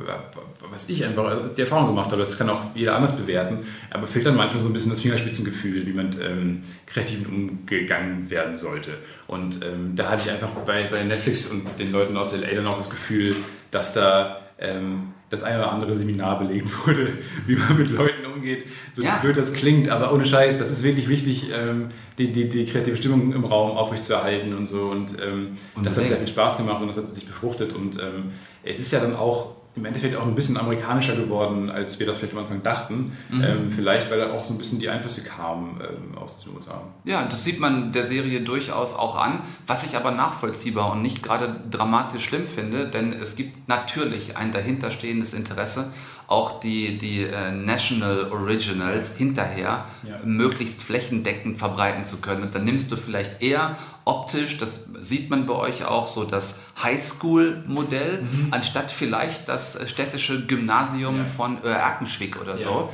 was 0.69 0.89
ich 0.89 1.05
einfach 1.05 1.53
die 1.55 1.61
Erfahrung 1.61 1.87
gemacht 1.87 2.07
habe, 2.07 2.17
das 2.17 2.37
kann 2.37 2.49
auch 2.49 2.61
jeder 2.75 2.95
anders 2.95 3.15
bewerten, 3.15 3.59
aber 3.91 4.05
fehlt 4.05 4.25
dann 4.25 4.35
manchmal 4.35 4.59
so 4.59 4.67
ein 4.67 4.73
bisschen 4.73 4.91
das 4.91 4.99
Fingerspitzengefühl, 4.99 5.87
wie 5.87 5.93
mit 5.93 6.19
ähm, 6.21 6.63
kreativ 6.87 7.25
umgegangen 7.29 8.29
werden 8.29 8.57
sollte. 8.57 8.97
Und 9.27 9.61
ähm, 9.63 9.93
da 9.95 10.09
hatte 10.09 10.23
ich 10.25 10.31
einfach 10.31 10.49
bei, 10.65 10.83
bei 10.91 11.01
Netflix 11.03 11.47
und 11.47 11.79
den 11.79 11.93
Leuten 11.93 12.17
aus 12.17 12.35
LA 12.35 12.53
dann 12.53 12.67
auch 12.67 12.77
das 12.77 12.89
Gefühl, 12.89 13.33
dass 13.71 13.93
da 13.93 14.41
ähm, 14.59 15.08
das 15.29 15.43
eine 15.43 15.59
oder 15.59 15.71
andere 15.71 15.95
Seminar 15.95 16.39
belegt 16.39 16.67
wurde, 16.85 17.07
wie 17.47 17.55
man 17.55 17.77
mit 17.77 17.89
Leuten 17.91 18.25
umgeht. 18.25 18.65
So 18.91 19.03
ja. 19.03 19.17
blöd 19.17 19.37
das 19.37 19.53
klingt, 19.53 19.89
aber 19.89 20.13
ohne 20.13 20.25
Scheiß, 20.25 20.57
das 20.57 20.71
ist 20.71 20.83
wirklich 20.83 21.07
wichtig, 21.07 21.49
ähm, 21.53 21.89
die, 22.17 22.31
die, 22.31 22.49
die 22.49 22.65
kreative 22.65 22.97
Stimmung 22.97 23.33
im 23.33 23.45
Raum 23.45 23.77
aufrechtzuerhalten 23.77 24.55
und 24.55 24.65
so. 24.65 24.83
Und, 24.83 25.15
ähm, 25.21 25.57
und 25.75 25.85
das 25.85 25.97
hat 25.97 26.07
sehr 26.07 26.17
viel 26.17 26.27
Spaß 26.27 26.57
gemacht 26.57 26.81
und 26.81 26.87
das 26.87 26.97
hat 26.97 27.13
sich 27.13 27.27
befruchtet. 27.27 27.73
Und 27.73 27.97
ähm, 27.97 28.31
es 28.63 28.79
ist 28.79 28.91
ja 28.91 28.99
dann 28.99 29.15
auch 29.15 29.58
im 29.79 29.85
Endeffekt 29.85 30.15
auch 30.15 30.25
ein 30.27 30.35
bisschen 30.35 30.57
amerikanischer 30.57 31.15
geworden, 31.15 31.69
als 31.69 31.99
wir 31.99 32.05
das 32.05 32.17
vielleicht 32.17 32.33
am 32.33 32.39
Anfang 32.39 32.61
dachten. 32.61 33.17
Mhm. 33.29 33.43
Ähm, 33.43 33.71
vielleicht, 33.71 34.11
weil 34.11 34.19
da 34.19 34.31
auch 34.31 34.43
so 34.43 34.53
ein 34.53 34.57
bisschen 34.57 34.79
die 34.79 34.89
Einflüsse 34.89 35.23
kamen 35.23 35.79
ähm, 35.81 36.17
aus 36.17 36.39
den 36.39 36.53
USA. 36.55 36.81
Ja, 37.05 37.23
das 37.23 37.43
sieht 37.43 37.59
man 37.59 37.93
der 37.93 38.03
Serie 38.03 38.41
durchaus 38.41 38.93
auch 38.93 39.15
an, 39.15 39.41
was 39.65 39.85
ich 39.85 39.95
aber 39.95 40.11
nachvollziehbar 40.11 40.91
und 40.91 41.01
nicht 41.01 41.23
gerade 41.23 41.61
dramatisch 41.69 42.25
schlimm 42.25 42.45
finde, 42.45 42.87
denn 42.87 43.13
es 43.13 43.35
gibt 43.35 43.69
natürlich 43.69 44.35
ein 44.35 44.51
dahinterstehendes 44.51 45.33
Interesse 45.33 45.93
auch 46.29 46.59
die, 46.59 46.97
die 46.99 47.23
äh, 47.23 47.51
National 47.51 48.31
Originals 48.31 49.15
hinterher 49.17 49.85
Ja. 50.07 50.19
möglichst 50.23 50.83
flächendeckend 50.83 51.57
verbreiten 51.57 52.05
zu 52.05 52.17
können. 52.17 52.43
Und 52.43 52.53
dann 52.53 52.65
nimmst 52.65 52.91
du 52.91 52.97
vielleicht 52.97 53.41
eher 53.41 53.77
optisch, 54.05 54.57
das 54.59 54.89
sieht 55.01 55.29
man 55.31 55.45
bei 55.47 55.55
euch 55.55 55.85
auch, 55.85 56.05
so 56.07 56.23
das 56.25 56.61
Highschool-Modell, 56.83 58.23
anstatt 58.51 58.91
vielleicht 58.91 59.47
das 59.49 59.75
äh, 59.75 59.87
städtische 59.87 60.45
Gymnasium 60.45 61.15
Mhm. 61.15 61.19
Ja. 61.21 61.25
von 61.25 61.63
äh, 61.63 61.67
Erkenschwick 61.69 62.39
oder 62.39 62.53
Ja. 62.57 62.63
so. 62.63 62.89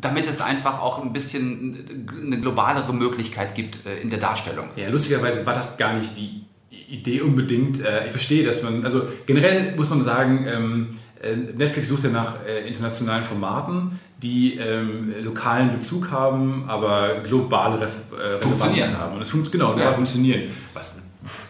Damit 0.00 0.28
es 0.28 0.40
einfach 0.40 0.80
auch 0.80 1.02
ein 1.02 1.12
bisschen 1.12 2.06
eine 2.24 2.38
globalere 2.40 2.92
Möglichkeit 2.94 3.56
gibt 3.56 3.80
in 4.00 4.10
der 4.10 4.20
Darstellung. 4.20 4.68
Ja, 4.76 4.88
lustigerweise 4.90 5.44
war 5.44 5.54
das 5.54 5.76
gar 5.76 5.94
nicht 5.94 6.16
die 6.16 6.44
Idee 6.88 7.20
unbedingt. 7.22 7.80
Ich 8.06 8.12
verstehe, 8.12 8.46
dass 8.46 8.62
man, 8.62 8.84
also 8.84 9.02
generell 9.26 9.74
muss 9.74 9.90
man 9.90 10.04
sagen, 10.04 10.46
ähm, 10.46 10.88
äh, 10.92 11.07
Netflix 11.56 11.88
sucht 11.88 12.04
ja 12.04 12.10
nach 12.10 12.34
äh, 12.46 12.66
internationalen 12.68 13.24
Formaten, 13.24 13.98
die 14.22 14.56
ähm, 14.56 15.12
lokalen 15.22 15.70
Bezug 15.70 16.10
haben, 16.10 16.64
aber 16.68 17.20
globale 17.22 17.80
Ref 17.80 17.92
äh, 18.12 18.34
Relevanz 18.44 18.96
haben. 18.98 19.16
Und 19.16 19.22
es 19.22 19.30
funkt, 19.30 19.50
genau, 19.50 19.74
Ja. 19.76 19.84
ja. 19.84 19.92
funktionieren. 19.94 20.42
Was 20.74 21.02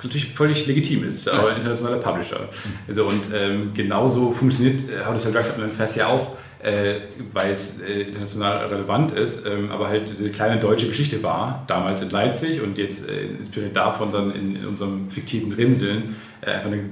natürlich 0.02 0.32
völlig 0.32 0.66
legitim 0.66 1.04
ist, 1.04 1.28
aber 1.28 1.50
ein 1.50 1.56
internationaler 1.56 1.98
Publisher. 1.98 2.48
Also, 2.86 3.06
und 3.06 3.28
ähm, 3.34 3.72
genauso 3.74 4.32
funktioniert 4.32 4.88
äh, 4.88 5.04
How 5.04 5.12
to 5.12 5.18
Sell 5.18 5.32
Drugs 5.32 5.52
Online 5.54 5.72
Fast 5.72 5.96
ja 5.96 6.06
auch, 6.08 6.36
äh, 6.60 7.00
weil 7.32 7.52
es 7.52 7.80
äh, 7.80 8.02
international 8.02 8.66
relevant 8.66 9.12
ist, 9.12 9.46
ähm, 9.46 9.70
aber 9.70 9.88
halt 9.88 10.08
diese 10.08 10.30
kleine 10.30 10.58
deutsche 10.58 10.88
Geschichte 10.88 11.22
war, 11.22 11.64
damals 11.68 12.02
in 12.02 12.10
Leipzig 12.10 12.62
und 12.62 12.78
jetzt 12.78 13.08
äh, 13.08 13.26
inspiriert 13.38 13.76
davon 13.76 14.10
dann 14.10 14.34
in, 14.34 14.56
in 14.56 14.66
unserem 14.66 15.10
fiktiven 15.10 15.52
Rinseln, 15.52 16.16
äh, 16.40 16.50
einfach 16.50 16.70
eine 16.70 16.82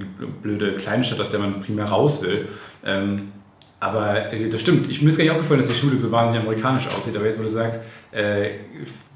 blöde 0.41 0.73
Kleinstadt, 0.73 1.19
aus 1.19 1.29
der 1.29 1.39
man 1.39 1.61
primär 1.61 1.85
raus 1.85 2.21
will. 2.21 2.47
Ähm, 2.85 3.31
aber 3.79 4.33
äh, 4.33 4.49
das 4.49 4.61
stimmt. 4.61 4.89
Ich, 4.89 5.01
mir 5.01 5.09
ist 5.09 5.17
gar 5.17 5.23
nicht 5.23 5.31
aufgefallen, 5.31 5.59
dass 5.59 5.69
die 5.69 5.75
Schule 5.75 5.97
so 5.97 6.11
wahnsinnig 6.11 6.41
amerikanisch 6.41 6.87
aussieht. 6.87 7.15
Aber 7.15 7.25
jetzt, 7.25 7.37
wo 7.37 7.43
du 7.43 7.49
sagst, 7.49 7.81
äh, 8.11 8.49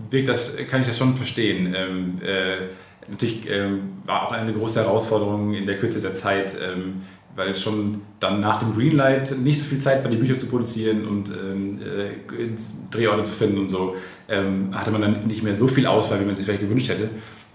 wirkt 0.10 0.27
das, 0.27 0.58
kann 0.70 0.81
ich 0.81 0.88
das 0.88 0.98
schon 0.98 1.15
verstehen. 1.15 1.74
Ähm, 1.75 2.20
äh, 2.24 2.67
natürlich 3.10 3.50
ähm, 3.50 3.93
war 4.05 4.27
auch 4.27 4.31
eine 4.31 4.53
große 4.53 4.81
Herausforderung 4.81 5.53
in 5.53 5.65
der 5.65 5.77
Kürze 5.79 6.01
der 6.01 6.13
Zeit, 6.13 6.55
ähm, 6.62 7.01
weil 7.35 7.55
schon 7.55 8.01
dann 8.19 8.41
nach 8.41 8.59
dem 8.59 8.75
Greenlight 8.75 9.38
nicht 9.39 9.59
so 9.59 9.65
viel 9.65 9.79
Zeit 9.79 10.03
war, 10.03 10.11
die 10.11 10.17
Bücher 10.17 10.35
zu 10.35 10.47
produzieren 10.47 11.07
und 11.07 11.29
ähm, 11.29 11.79
äh, 11.79 12.50
Drehorte 12.91 13.23
zu 13.23 13.33
finden 13.33 13.59
und 13.59 13.69
so, 13.69 13.95
ähm, 14.29 14.69
hatte 14.73 14.91
man 14.91 15.01
dann 15.01 15.27
nicht 15.27 15.43
mehr 15.43 15.55
so 15.55 15.67
viel 15.67 15.88
Auswahl, 15.88 16.19
wie 16.19 16.25
man 16.25 16.33
sich 16.33 16.45
vielleicht 16.45 16.61
gewünscht 16.61 16.89
hätte. 16.89 17.09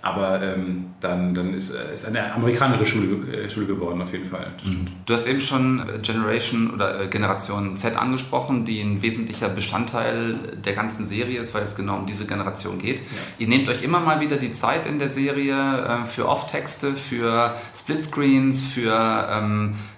Aber 0.06 0.40
ähm, 0.40 0.86
dann, 1.00 1.34
dann 1.34 1.52
ist 1.52 1.70
es 1.70 2.04
eine 2.04 2.32
amerikanische 2.32 2.86
Schule, 2.86 3.32
äh, 3.32 3.50
Schule 3.50 3.66
geworden, 3.66 4.00
auf 4.00 4.12
jeden 4.12 4.26
Fall. 4.26 4.52
Stimmt. 4.62 4.92
Du 5.04 5.14
hast 5.14 5.26
eben 5.26 5.40
schon 5.40 5.80
äh, 5.80 5.98
Generation 5.98 6.70
oder 6.70 7.00
äh, 7.00 7.08
Generation 7.08 7.76
Z 7.76 7.96
angesprochen, 7.96 8.64
die 8.64 8.80
ein 8.80 9.02
wesentlicher 9.02 9.48
Bestandteil 9.48 10.36
der 10.64 10.74
ganzen 10.74 11.04
Serie 11.04 11.40
ist, 11.40 11.54
weil 11.54 11.64
es 11.64 11.74
genau 11.74 11.96
um 11.96 12.06
diese 12.06 12.24
Generation 12.24 12.78
geht. 12.78 13.02
Ihr 13.38 13.48
nehmt 13.48 13.68
euch 13.68 13.82
immer 13.82 13.98
mal 13.98 14.20
wieder 14.20 14.36
die 14.36 14.52
Zeit 14.52 14.86
in 14.86 15.00
der 15.00 15.08
Serie 15.08 15.56
äh, 15.56 16.04
für 16.04 16.28
Off-Texte, 16.28 16.94
für 16.94 17.56
Splitscreens, 17.74 18.64
für 18.64 19.28
ähm, 19.28 19.74
äh, 19.74 19.95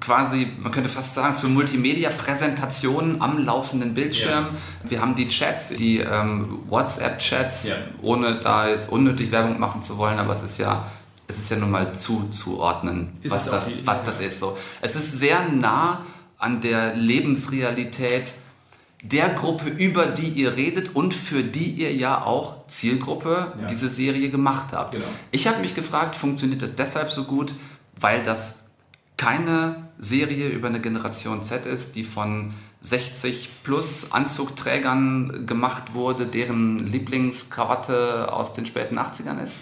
quasi, 0.00 0.48
man 0.60 0.72
könnte 0.72 0.88
fast 0.88 1.14
sagen, 1.14 1.34
für 1.34 1.46
Multimedia-Präsentationen 1.48 3.20
am 3.20 3.38
laufenden 3.44 3.94
Bildschirm. 3.94 4.48
Wir 4.84 5.00
haben 5.00 5.14
die 5.14 5.28
Chats, 5.28 5.70
die 5.70 5.98
ähm, 5.98 6.60
WhatsApp-Chats, 6.68 7.68
Ja. 7.68 7.74
ohne 8.02 8.38
da 8.38 8.68
jetzt 8.68 8.90
unnötig 8.90 9.30
Werbung 9.32 9.58
machen 9.58 9.82
zu 9.82 9.96
wollen, 9.98 10.18
aber 10.18 10.32
es 10.32 10.42
ist 10.42 10.58
ja, 10.58 10.86
es 11.28 11.38
ist 11.38 11.50
ja 11.50 11.56
nun 11.56 11.70
mal 11.70 11.94
zuzuordnen, 11.94 13.12
Ist 13.22 13.32
was 13.32 13.50
das, 13.50 13.68
die- 13.68 13.86
was 13.86 14.02
das 14.02 14.20
ist. 14.20 14.38
So. 14.40 14.56
Es 14.80 14.96
ist 14.96 15.12
sehr 15.18 15.48
nah 15.48 16.02
an 16.38 16.60
der 16.60 16.94
Lebensrealität 16.94 18.32
der 19.02 19.28
Gruppe, 19.30 19.68
über 19.68 20.06
die 20.06 20.28
ihr 20.28 20.56
redet 20.56 20.94
und 20.96 21.14
für 21.14 21.42
die 21.42 21.70
ihr 21.70 21.94
ja 21.94 22.22
auch 22.22 22.66
Zielgruppe 22.66 23.52
Ja. 23.60 23.66
diese 23.66 23.88
Serie 23.88 24.30
gemacht 24.30 24.68
habt. 24.72 24.92
Genau. 24.94 25.04
Ich 25.30 25.46
habe 25.46 25.60
mich 25.60 25.74
gefragt, 25.74 26.16
funktioniert 26.16 26.62
das 26.62 26.74
deshalb 26.74 27.10
so 27.10 27.24
gut, 27.24 27.54
weil 28.00 28.22
das 28.24 28.64
keine 29.16 29.85
Serie 29.98 30.48
über 30.48 30.68
eine 30.68 30.80
Generation 30.80 31.42
Z 31.42 31.66
ist, 31.66 31.96
die 31.96 32.04
von 32.04 32.54
60 32.80 33.50
plus 33.62 34.12
Anzugträgern 34.12 35.46
gemacht 35.46 35.94
wurde, 35.94 36.26
deren 36.26 36.78
Lieblingskrawatte 36.78 38.32
aus 38.32 38.52
den 38.52 38.66
späten 38.66 38.98
80ern 38.98 39.42
ist? 39.42 39.60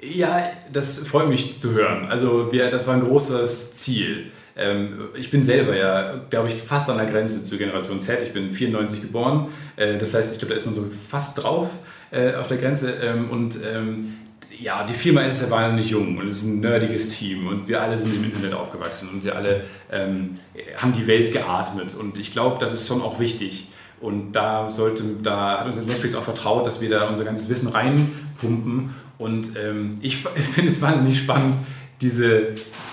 Ja, 0.00 0.50
das 0.72 1.06
freut 1.06 1.28
mich 1.28 1.58
zu 1.58 1.72
hören. 1.72 2.06
Also 2.08 2.52
wir, 2.52 2.70
das 2.70 2.86
war 2.86 2.94
ein 2.94 3.02
großes 3.02 3.74
Ziel. 3.74 4.32
Ähm, 4.56 5.08
ich 5.16 5.30
bin 5.30 5.42
selber 5.42 5.76
ja, 5.76 6.20
glaube 6.30 6.50
ich, 6.50 6.62
fast 6.62 6.90
an 6.90 6.98
der 6.98 7.06
Grenze 7.06 7.42
zur 7.42 7.58
Generation 7.58 8.00
Z. 8.00 8.20
Ich 8.22 8.32
bin 8.32 8.52
94 8.52 9.00
geboren. 9.00 9.48
Äh, 9.76 9.98
das 9.98 10.14
heißt, 10.14 10.32
ich 10.32 10.38
glaube, 10.38 10.54
da 10.54 10.58
ist 10.58 10.66
man 10.66 10.74
so 10.74 10.84
fast 11.08 11.42
drauf 11.42 11.68
äh, 12.10 12.34
auf 12.34 12.48
der 12.48 12.58
Grenze. 12.58 12.94
Ähm, 13.02 13.30
und 13.30 13.58
ähm, 13.64 14.14
ja, 14.60 14.84
die 14.84 14.94
Firma 14.94 15.22
ist 15.22 15.42
ja 15.42 15.50
wahnsinnig 15.50 15.90
jung 15.90 16.18
und 16.18 16.28
es 16.28 16.42
ist 16.42 16.48
ein 16.48 16.60
nerdiges 16.60 17.08
Team 17.16 17.46
und 17.46 17.68
wir 17.68 17.80
alle 17.82 17.96
sind 17.98 18.14
im 18.14 18.24
Internet 18.24 18.54
aufgewachsen 18.54 19.08
und 19.12 19.24
wir 19.24 19.36
alle 19.36 19.64
ähm, 19.90 20.38
haben 20.76 20.92
die 20.92 21.06
Welt 21.06 21.32
geatmet. 21.32 21.94
Und 21.94 22.18
ich 22.18 22.32
glaube, 22.32 22.58
das 22.58 22.72
ist 22.74 22.86
schon 22.88 23.02
auch 23.02 23.18
wichtig. 23.20 23.68
Und 24.00 24.32
da 24.32 24.68
sollte, 24.68 25.02
da 25.22 25.60
hat 25.60 25.66
uns 25.66 25.76
Netflix 25.76 26.14
auch 26.14 26.24
vertraut, 26.24 26.66
dass 26.66 26.80
wir 26.80 26.90
da 26.90 27.08
unser 27.08 27.24
ganzes 27.24 27.48
Wissen 27.48 27.68
reinpumpen. 27.68 28.90
Und 29.18 29.56
ähm, 29.56 29.94
ich 30.02 30.24
f- 30.24 30.30
finde 30.54 30.70
es 30.70 30.82
wahnsinnig 30.82 31.18
spannend, 31.18 31.56
diese 32.00 32.48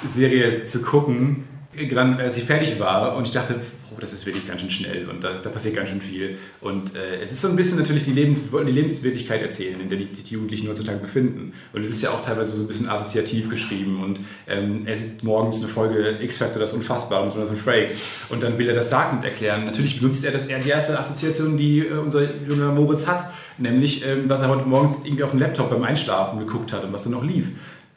Serie 0.06 0.64
zu 0.64 0.82
gucken, 0.82 1.44
dann, 1.94 2.20
als 2.20 2.36
sie 2.36 2.42
fertig 2.42 2.80
war. 2.80 3.16
Und 3.16 3.28
ich 3.28 3.34
dachte, 3.34 3.56
oh, 3.92 4.00
das 4.00 4.14
ist 4.14 4.26
wirklich 4.26 4.48
ganz 4.48 4.62
schön 4.62 4.72
schnell 4.72 5.10
und 5.10 5.24
da, 5.24 5.34
da 5.42 5.50
passiert 5.50 5.76
ganz 5.76 5.90
schön 5.90 6.02
viel. 6.02 6.38
Und 6.60 6.96
äh, 6.96 7.22
es 7.22 7.32
ist 7.32 7.42
so 7.42 7.50
ein 7.50 7.56
bisschen 7.56 7.78
natürlich 7.78 8.04
die, 8.04 8.12
Lebens 8.12 8.42
die 8.52 8.72
Lebenswirklichkeit 8.72 9.42
erzählen, 9.42 9.80
in 9.80 9.90
der 9.90 9.98
die, 9.98 10.06
die 10.06 10.34
Jugendlichen 10.34 10.68
heutzutage 10.68 11.00
befinden. 11.00 11.54
Und 11.74 11.84
es 11.84 11.90
ist 11.90 12.02
ja 12.02 12.12
auch 12.12 12.24
teilweise 12.24 12.52
so 12.54 12.64
ein 12.64 12.68
bisschen 12.68 12.90
assoziativ 12.90 13.50
geschrieben. 13.50 14.04
Und 14.04 14.20
ähm, 14.48 14.84
er 14.86 14.96
sieht 14.96 15.24
morgens 15.24 15.60
eine 15.60 15.68
Folge 15.68 16.20
X-Factor, 16.22 16.60
das 16.60 16.74
Unfassbare 16.74 17.26
mit 17.26 17.34
Jonathan 17.34 17.58
Frakes. 17.58 18.02
Und 18.30 18.44
dann 18.44 18.58
will 18.58 18.68
er 18.68 18.76
das 18.76 18.90
Darknet 18.90 19.24
erklären. 19.24 19.66
Natürlich 19.66 20.00
benutzt 20.00 20.26
er 20.26 20.32
das 20.32 20.48
eher 20.48 20.60
die 20.60 20.70
erste 20.70 21.00
Assoziation, 21.00 21.58
die 21.58 21.80
äh, 21.80 21.94
unser 21.94 22.24
junger 22.48 22.72
Moritz 22.72 23.08
hat. 23.08 23.32
Nämlich, 23.58 24.06
ähm, 24.06 24.28
was 24.28 24.42
er 24.42 24.50
heute 24.50 24.66
morgens 24.66 25.06
irgendwie 25.06 25.24
auf 25.24 25.32
dem 25.32 25.40
Laptop 25.40 25.70
beim 25.70 25.84
Einschlafen 25.84 26.40
geguckt 26.40 26.74
hat 26.74 26.84
und 26.84 26.94
was 26.94 27.04
da 27.04 27.10
noch 27.10 27.24
lief. 27.24 27.50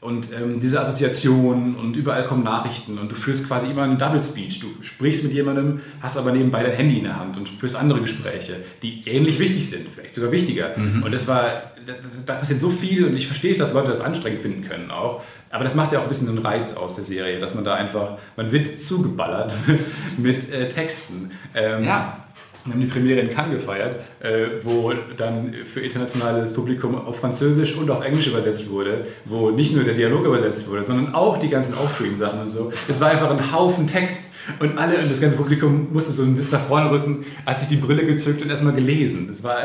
Und 0.05 0.29
ähm, 0.39 0.61
diese 0.61 0.79
Assoziation 0.79 1.77
und 1.77 1.97
überall 1.97 2.27
kommen 2.27 2.45
Nachrichten 2.45 2.99
und 2.99 3.11
du 3.11 3.17
führst 3.17 3.49
quasi 3.49 3.71
immer 3.71 3.85
einen 3.85 3.97
Double 3.97 4.23
Speech. 4.23 4.61
Du 4.61 4.67
sprichst 4.83 5.25
mit 5.25 5.33
jemandem, 5.33 5.81
hast 6.03 6.19
aber 6.19 6.31
nebenbei 6.31 6.63
dein 6.63 6.75
Handy 6.75 6.99
in 6.99 7.05
der 7.05 7.19
Hand 7.19 7.39
und 7.39 7.49
führst 7.49 7.75
andere 7.75 8.01
Gespräche, 8.03 8.57
die 8.83 9.03
ähnlich 9.07 9.39
wichtig 9.39 9.71
sind, 9.71 9.89
vielleicht 9.89 10.13
sogar 10.13 10.31
wichtiger. 10.31 10.77
Und 11.03 11.11
das 11.11 11.27
war, 11.27 11.47
da, 11.87 11.95
da 12.27 12.35
passiert 12.35 12.61
so 12.61 12.69
viel 12.69 13.07
und 13.07 13.17
ich 13.17 13.27
verstehe, 13.27 13.57
dass 13.57 13.73
Leute 13.73 13.89
das 13.89 14.03
anstrengend 14.03 14.41
finden 14.41 14.63
können 14.63 14.91
auch. 14.91 15.23
Aber 15.49 15.65
das 15.65 15.75
macht 15.75 15.91
ja 15.93 16.01
auch 16.01 16.03
ein 16.03 16.09
bisschen 16.09 16.27
den 16.27 16.45
Reiz 16.45 16.77
aus 16.77 16.97
der 16.97 17.05
Serie, 17.05 17.39
dass 17.39 17.55
man 17.55 17.65
da 17.65 17.73
einfach, 17.73 18.19
man 18.37 18.53
wird 18.53 18.79
zugeballert 18.79 19.55
mit 20.19 20.53
äh, 20.53 20.69
Texten. 20.69 21.31
Ähm, 21.55 21.83
Ja. 21.83 22.24
Wir 22.65 22.73
haben 22.73 22.81
die 22.81 22.87
Premiere 22.87 23.21
in 23.21 23.29
Cannes 23.29 23.61
gefeiert, 23.61 24.03
äh, 24.21 24.47
wo 24.63 24.93
dann 25.17 25.55
für 25.65 25.81
internationales 25.81 26.55
Publikum 26.55 26.95
auf 26.95 27.19
Französisch 27.19 27.77
und 27.77 27.91
auf 27.91 28.03
Englisch 28.03 28.27
übersetzt 28.27 28.71
wurde, 28.71 29.07
wo 29.27 29.51
nicht 29.51 29.75
nur 29.75 29.85
der 29.85 29.95
Dialog 29.95 30.25
übersetzt 30.25 30.69
wurde, 30.69 30.83
sondern 30.83 31.15
auch 31.15 31.37
die 31.39 31.49
ganzen 31.49 31.75
Offscreen-Sachen 31.77 32.41
und 32.41 32.51
so. 32.51 32.73
Es 32.89 33.01
war 33.01 33.11
einfach 33.11 33.31
ein 33.31 33.53
Haufen 33.53 33.87
Text 33.87 34.31
und 34.61 34.79
alle 34.79 34.97
und 34.99 35.11
das 35.11 35.21
ganze 35.21 35.37
Publikum 35.37 35.89
musste 35.93 36.13
so 36.13 36.23
einen 36.23 36.37
Sitz 36.37 36.53
nach 36.53 36.67
vorne 36.67 36.91
rücken, 36.91 37.25
hat 37.47 37.61
sich 37.61 37.69
die 37.69 37.77
Brille 37.77 38.05
gezückt 38.05 38.43
und 38.43 38.51
erstmal 38.51 38.75
gelesen. 38.75 39.29
Es 39.31 39.43
war, 39.45 39.59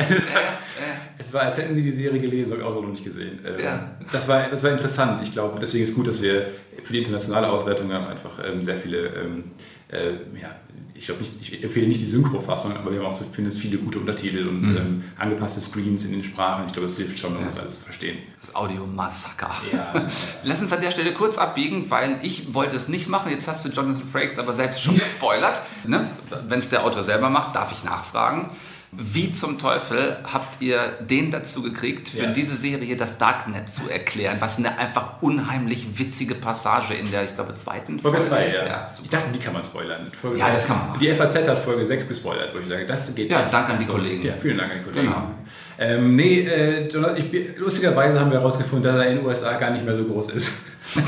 es 1.18 1.34
war, 1.34 1.41
als 1.44 1.58
hätten 1.58 1.75
sie 1.75 1.82
die 1.84 1.91
Serie 1.91 2.20
gelesen, 2.20 2.62
außer 2.62 2.82
noch 2.82 2.89
nicht 2.89 3.03
gesehen. 3.03 3.39
Ähm, 3.46 3.63
Ja. 3.63 3.91
das, 4.12 4.27
war, 4.27 4.48
das 4.50 4.63
war 4.63 4.72
interessant. 4.72 5.22
Ich 5.24 5.34
glaube, 5.34 5.60
deswegen 5.62 5.84
ist 5.84 5.96
gut, 5.96 6.08
dass 6.08 6.22
wir 6.22 6.46
für 6.84 6.94
die 6.94 7.00
internationale 7.00 7.50
Auswertung 7.50 7.92
auch 7.92 8.08
einfach 8.08 8.40
ähm, 8.46 8.62
sehr 8.62 8.78
viele 8.78 9.08
ähm, 9.08 9.44
äh, 9.92 10.12
ja, 10.40 10.56
ich 10.94 11.06
glaube 11.06 11.22
nicht, 11.22 11.42
ich 11.42 11.64
empfehle 11.64 11.88
nicht 11.88 12.02
die 12.02 12.06
Synchrofassung, 12.06 12.76
aber 12.76 12.92
wir 12.92 13.00
haben 13.00 13.08
auch 13.08 13.14
zumindest 13.14 13.60
viele 13.60 13.78
gute 13.78 14.00
Untertitel 14.00 14.48
und 14.48 14.68
ähm, 14.68 15.04
angepasste 15.18 15.62
Screens 15.62 16.06
in 16.06 16.12
den 16.12 16.24
Sprachen. 16.24 16.66
Ich 16.68 16.74
glaube, 16.74 16.88
das 16.88 16.98
hilft 16.98 17.18
schon, 17.18 17.36
um 17.38 17.46
das 17.46 17.58
alles 17.58 17.80
zu 17.80 17.86
verstehen. 17.86 18.18
Das 18.42 18.54
Audio-Massaker. 18.54 19.50
Ja. 19.72 20.08
Lass 20.44 20.62
uns 20.62 20.74
an 20.74 20.82
der 20.82 20.92
Stelle 20.92 21.14
kurz 21.14 21.38
abbiegen, 21.38 21.90
weil 21.90 22.20
ich 22.22 22.54
wollte 22.54 22.76
es 22.76 22.90
nicht 22.90 23.08
machen. 23.08 23.32
Jetzt 23.32 23.48
hast 23.48 23.64
du 23.66 23.70
Jonathan 23.70 24.06
Frakes 24.06 24.38
aber 24.38 24.54
selbst 24.54 24.82
schon 24.82 24.98
gespoilert. 25.00 25.60
Ne? 25.88 26.10
Wenn 26.48 26.60
es 26.60 26.70
der 26.70 26.84
Autor 26.84 27.04
selber 27.04 27.30
macht, 27.30 27.56
darf 27.56 27.72
ich 27.72 27.84
nachfragen. 27.84 28.50
Wie 28.91 29.29
zum 29.31 29.60
Teufel 29.60 30.17
habt 30.24 30.62
ihr 30.62 30.98
den 31.08 31.29
dazu 31.29 31.62
gekriegt, 31.62 32.08
für 32.10 32.24
Ja. 32.24 32.31
diese 32.31 32.55
Serie 32.55 32.96
das 32.98 33.19
Darknet 33.19 33.69
zu 33.69 33.88
erklären? 33.88 34.38
Was 34.39 34.58
eine 34.58 34.79
einfach 34.79 35.22
unheimlich 35.22 36.00
witzige 36.00 36.34
Passage 36.34 36.96
in 36.96 37.12
der, 37.12 37.24
ich 37.25 37.36
glaube, 37.36 37.53
zweiten 37.53 38.00
Folge 38.00 38.19
2, 38.19 38.46
ist. 38.46 38.58
ja. 38.58 38.65
ja 38.67 38.88
ich 39.03 39.10
dachte, 39.10 39.29
die 39.31 39.38
kann 39.38 39.53
man 39.53 39.63
spoilern. 39.63 40.12
Folge 40.19 40.39
Ja, 40.39 40.46
zwei- 40.46 40.53
das 40.53 40.65
kann 40.67 40.77
man 40.79 40.88
machen. 40.88 41.00
Die 41.01 41.10
FAZ 41.12 41.36
hat 41.48 41.60
Folge 41.60 41.86
6 41.86 42.08
gespoilert, 42.08 42.50
wo 42.55 42.58
ich 42.60 42.67
sage, 42.67 42.86
das 42.88 43.13
geht 43.13 43.29
Ja, 43.29 43.41
nicht. 43.41 43.53
Dank 43.53 43.69
an 43.69 43.79
die 43.79 43.86
Kollegen. 43.86 44.24
Ja, 44.25 44.34
vielen 44.41 44.58
Dank 44.58 44.72
an 44.72 44.77
die 44.79 44.84
Kollegen. 44.86 45.08
Genau. 45.08 45.31
Ähm, 45.77 46.15
nee, 46.15 46.39
äh, 46.41 46.88
ich, 47.17 47.58
lustigerweise 47.58 48.19
haben 48.19 48.31
wir 48.31 48.39
herausgefunden, 48.39 48.84
dass 48.91 48.96
er 49.05 49.12
in 49.12 49.17
den 49.17 49.25
USA 49.25 49.53
gar 49.58 49.69
nicht 49.69 49.86
mehr 49.86 49.96
so 49.96 50.03
groß 50.05 50.31
ist. 50.31 50.51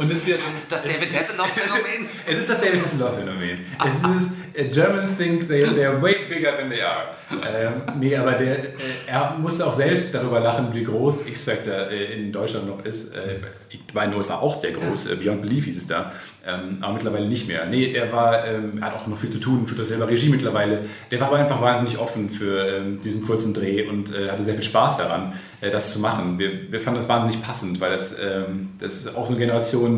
Und 0.00 0.10
es 0.10 0.26
wird 0.26 0.40
das 0.70 0.82
David 0.82 1.14
Hasselhoff-Phänomen? 1.14 2.08
es 2.26 2.38
ist 2.38 2.48
das 2.48 2.60
David 2.62 2.82
Hasselhoff-Phänomen. 2.82 3.58
es 3.86 4.02
ist 4.02 4.32
Germans 4.72 5.16
think 5.16 5.46
they, 5.46 5.62
they're 5.62 6.00
way 6.00 6.26
bigger 6.28 6.56
than 6.56 6.70
they 6.70 6.80
are. 6.80 7.14
Ähm, 7.30 7.82
nee, 8.00 8.16
aber 8.16 8.32
der, 8.32 8.58
äh, 8.58 8.68
er 9.06 9.36
musste 9.38 9.66
auch 9.66 9.72
selbst 9.72 10.14
darüber 10.14 10.40
lachen, 10.40 10.68
wie 10.72 10.84
groß 10.84 11.26
X-Factor 11.26 11.90
äh, 11.90 12.14
in 12.14 12.32
Deutschland 12.32 12.66
noch 12.66 12.84
ist. 12.84 13.14
Äh, 13.14 13.40
bei 13.94 14.06
den 14.06 14.14
USA 14.14 14.36
auch 14.38 14.58
sehr 14.58 14.72
groß. 14.72 15.06
Ja. 15.06 15.12
Äh, 15.12 15.16
Beyond 15.16 15.42
Belief 15.42 15.66
hieß 15.66 15.76
es 15.76 15.86
da. 15.86 16.12
Ähm, 16.46 16.78
aber 16.80 16.94
mittlerweile 16.94 17.28
nicht 17.28 17.46
mehr. 17.46 17.66
Nee, 17.66 17.92
der 17.92 18.10
war, 18.12 18.46
ähm, 18.46 18.82
hat 18.82 18.94
auch 18.94 19.06
noch 19.06 19.18
viel 19.18 19.30
zu 19.30 19.38
tun, 19.38 19.66
führt 19.66 19.80
das 19.80 19.88
selber 19.88 20.08
Regie 20.08 20.30
mittlerweile. 20.30 20.86
Der 21.10 21.20
war 21.20 21.28
aber 21.28 21.36
einfach 21.36 21.60
wahnsinnig 21.60 21.98
offen 21.98 22.30
für 22.30 22.66
ähm, 22.66 23.00
diesen 23.02 23.26
kurzen 23.26 23.52
Dreh 23.52 23.86
und 23.86 24.14
äh, 24.14 24.30
hatte 24.30 24.42
sehr 24.42 24.54
viel 24.54 24.62
Spaß 24.62 24.98
daran, 24.98 25.34
äh, 25.60 25.68
das 25.70 25.92
zu 25.92 26.00
machen. 26.00 26.38
Wir, 26.38 26.72
wir 26.72 26.80
fanden 26.80 26.98
das 26.98 27.08
wahnsinnig 27.08 27.42
passend, 27.42 27.80
weil 27.80 27.92
das, 27.92 28.18
ähm, 28.18 28.70
das 28.78 28.94
ist 28.94 29.16
auch 29.16 29.26
so 29.26 29.34
ein 29.34 29.38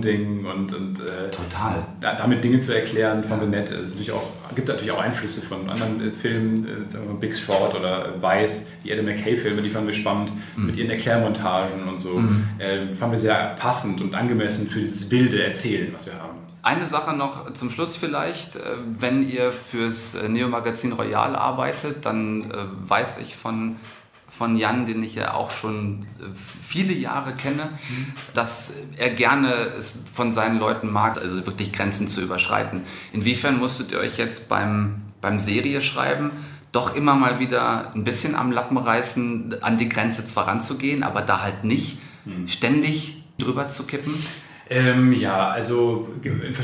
Generationending 0.01 0.47
und, 0.47 0.73
und 0.75 1.01
äh, 1.01 1.31
Total. 1.31 1.87
Da, 2.01 2.15
damit 2.15 2.43
Dinge 2.43 2.59
zu 2.59 2.75
erklären, 2.75 3.23
fanden 3.25 3.51
wir 3.51 3.59
nett. 3.59 3.71
Es 3.71 3.91
natürlich 3.91 4.13
auch, 4.13 4.31
gibt 4.55 4.69
natürlich 4.69 4.91
auch 4.91 5.01
Einflüsse 5.01 5.43
von 5.43 5.69
anderen 5.69 6.09
äh, 6.09 6.13
Filmen, 6.13 6.67
äh, 6.67 6.91
sagen 6.91 7.09
wir 7.09 7.15
Big 7.15 7.37
Short 7.37 7.75
oder 7.75 8.15
Vice, 8.21 8.67
die 8.85 8.93
Adam 8.93 9.05
McKay-Filme, 9.07 9.63
die 9.63 9.71
fanden 9.71 9.89
wir 9.89 9.95
spannend, 9.95 10.33
mhm. 10.57 10.67
mit 10.67 10.77
ihren 10.77 10.91
Erklärmontagen 10.91 11.89
und 11.89 12.01
so. 12.01 12.19
Mhm. 12.19 12.45
Äh, 12.59 12.93
fanden 12.93 13.13
wir 13.13 13.19
sehr 13.19 13.55
passend 13.59 14.01
und 14.01 14.15
angemessen 14.15 14.69
für 14.69 14.81
dieses 14.81 15.11
wilde 15.11 15.43
Erzählen, 15.43 15.89
was 15.93 16.07
wir 16.07 16.15
haben. 16.15 16.39
Eine 16.65 16.87
Sache 16.87 17.17
noch 17.17 17.53
zum 17.55 17.71
Schluss 17.71 17.97
vielleicht. 17.97 18.57
Äh, 18.57 18.61
wenn 18.99 19.29
ihr 19.29 19.53
fürs 19.53 20.15
äh, 20.15 20.29
Neo-Magazin 20.29 20.93
Royal 20.93 21.35
arbeitet, 21.35 22.07
dann 22.07 22.51
äh, 22.51 22.57
weiß 22.89 23.19
ich 23.19 23.37
von, 23.37 23.77
von 24.37 24.57
Jan, 24.57 24.87
den 24.87 25.03
ich 25.03 25.15
ja 25.15 25.35
auch 25.35 25.51
schon 25.51 26.01
viele 26.67 26.95
Jahre 26.95 27.35
kenne, 27.35 27.71
dass 28.35 28.73
er 28.97 29.11
gerne 29.11 29.53
es 29.79 30.07
von 30.13 30.33
seinen 30.33 30.59
Leuten 30.59 30.91
mag, 30.91 31.19
also 31.19 31.47
wirklich 31.47 31.73
Grenzen 31.73 32.09
zu 32.09 32.23
überschreiten. 32.23 32.83
Inwiefern 33.13 33.59
musstet 33.59 33.93
ihr 33.93 33.99
euch 33.99 34.17
jetzt 34.17 34.49
beim, 34.49 35.03
beim 35.21 35.39
Serie 35.39 35.83
schreiben 35.83 36.33
doch 36.73 36.97
immer 36.97 37.15
mal 37.15 37.39
wieder 37.39 37.95
ein 37.95 38.03
bisschen 38.03 38.35
am 38.35 38.51
Lappen 38.51 38.79
reißen, 38.79 39.63
an 39.63 39.77
die 39.77 39.89
Grenze 39.91 40.25
zwar 40.25 40.49
ranzugehen, 40.49 41.03
aber 41.03 41.21
da 41.21 41.43
halt 41.43 41.65
nicht 41.65 41.99
mhm. 42.25 42.49
ständig 42.49 43.23
drüber 43.39 43.69
zu 43.69 43.87
kippen? 43.87 44.15
Ähm, 44.71 45.13
ja, 45.13 45.49
also 45.49 46.09
in 46.23 46.55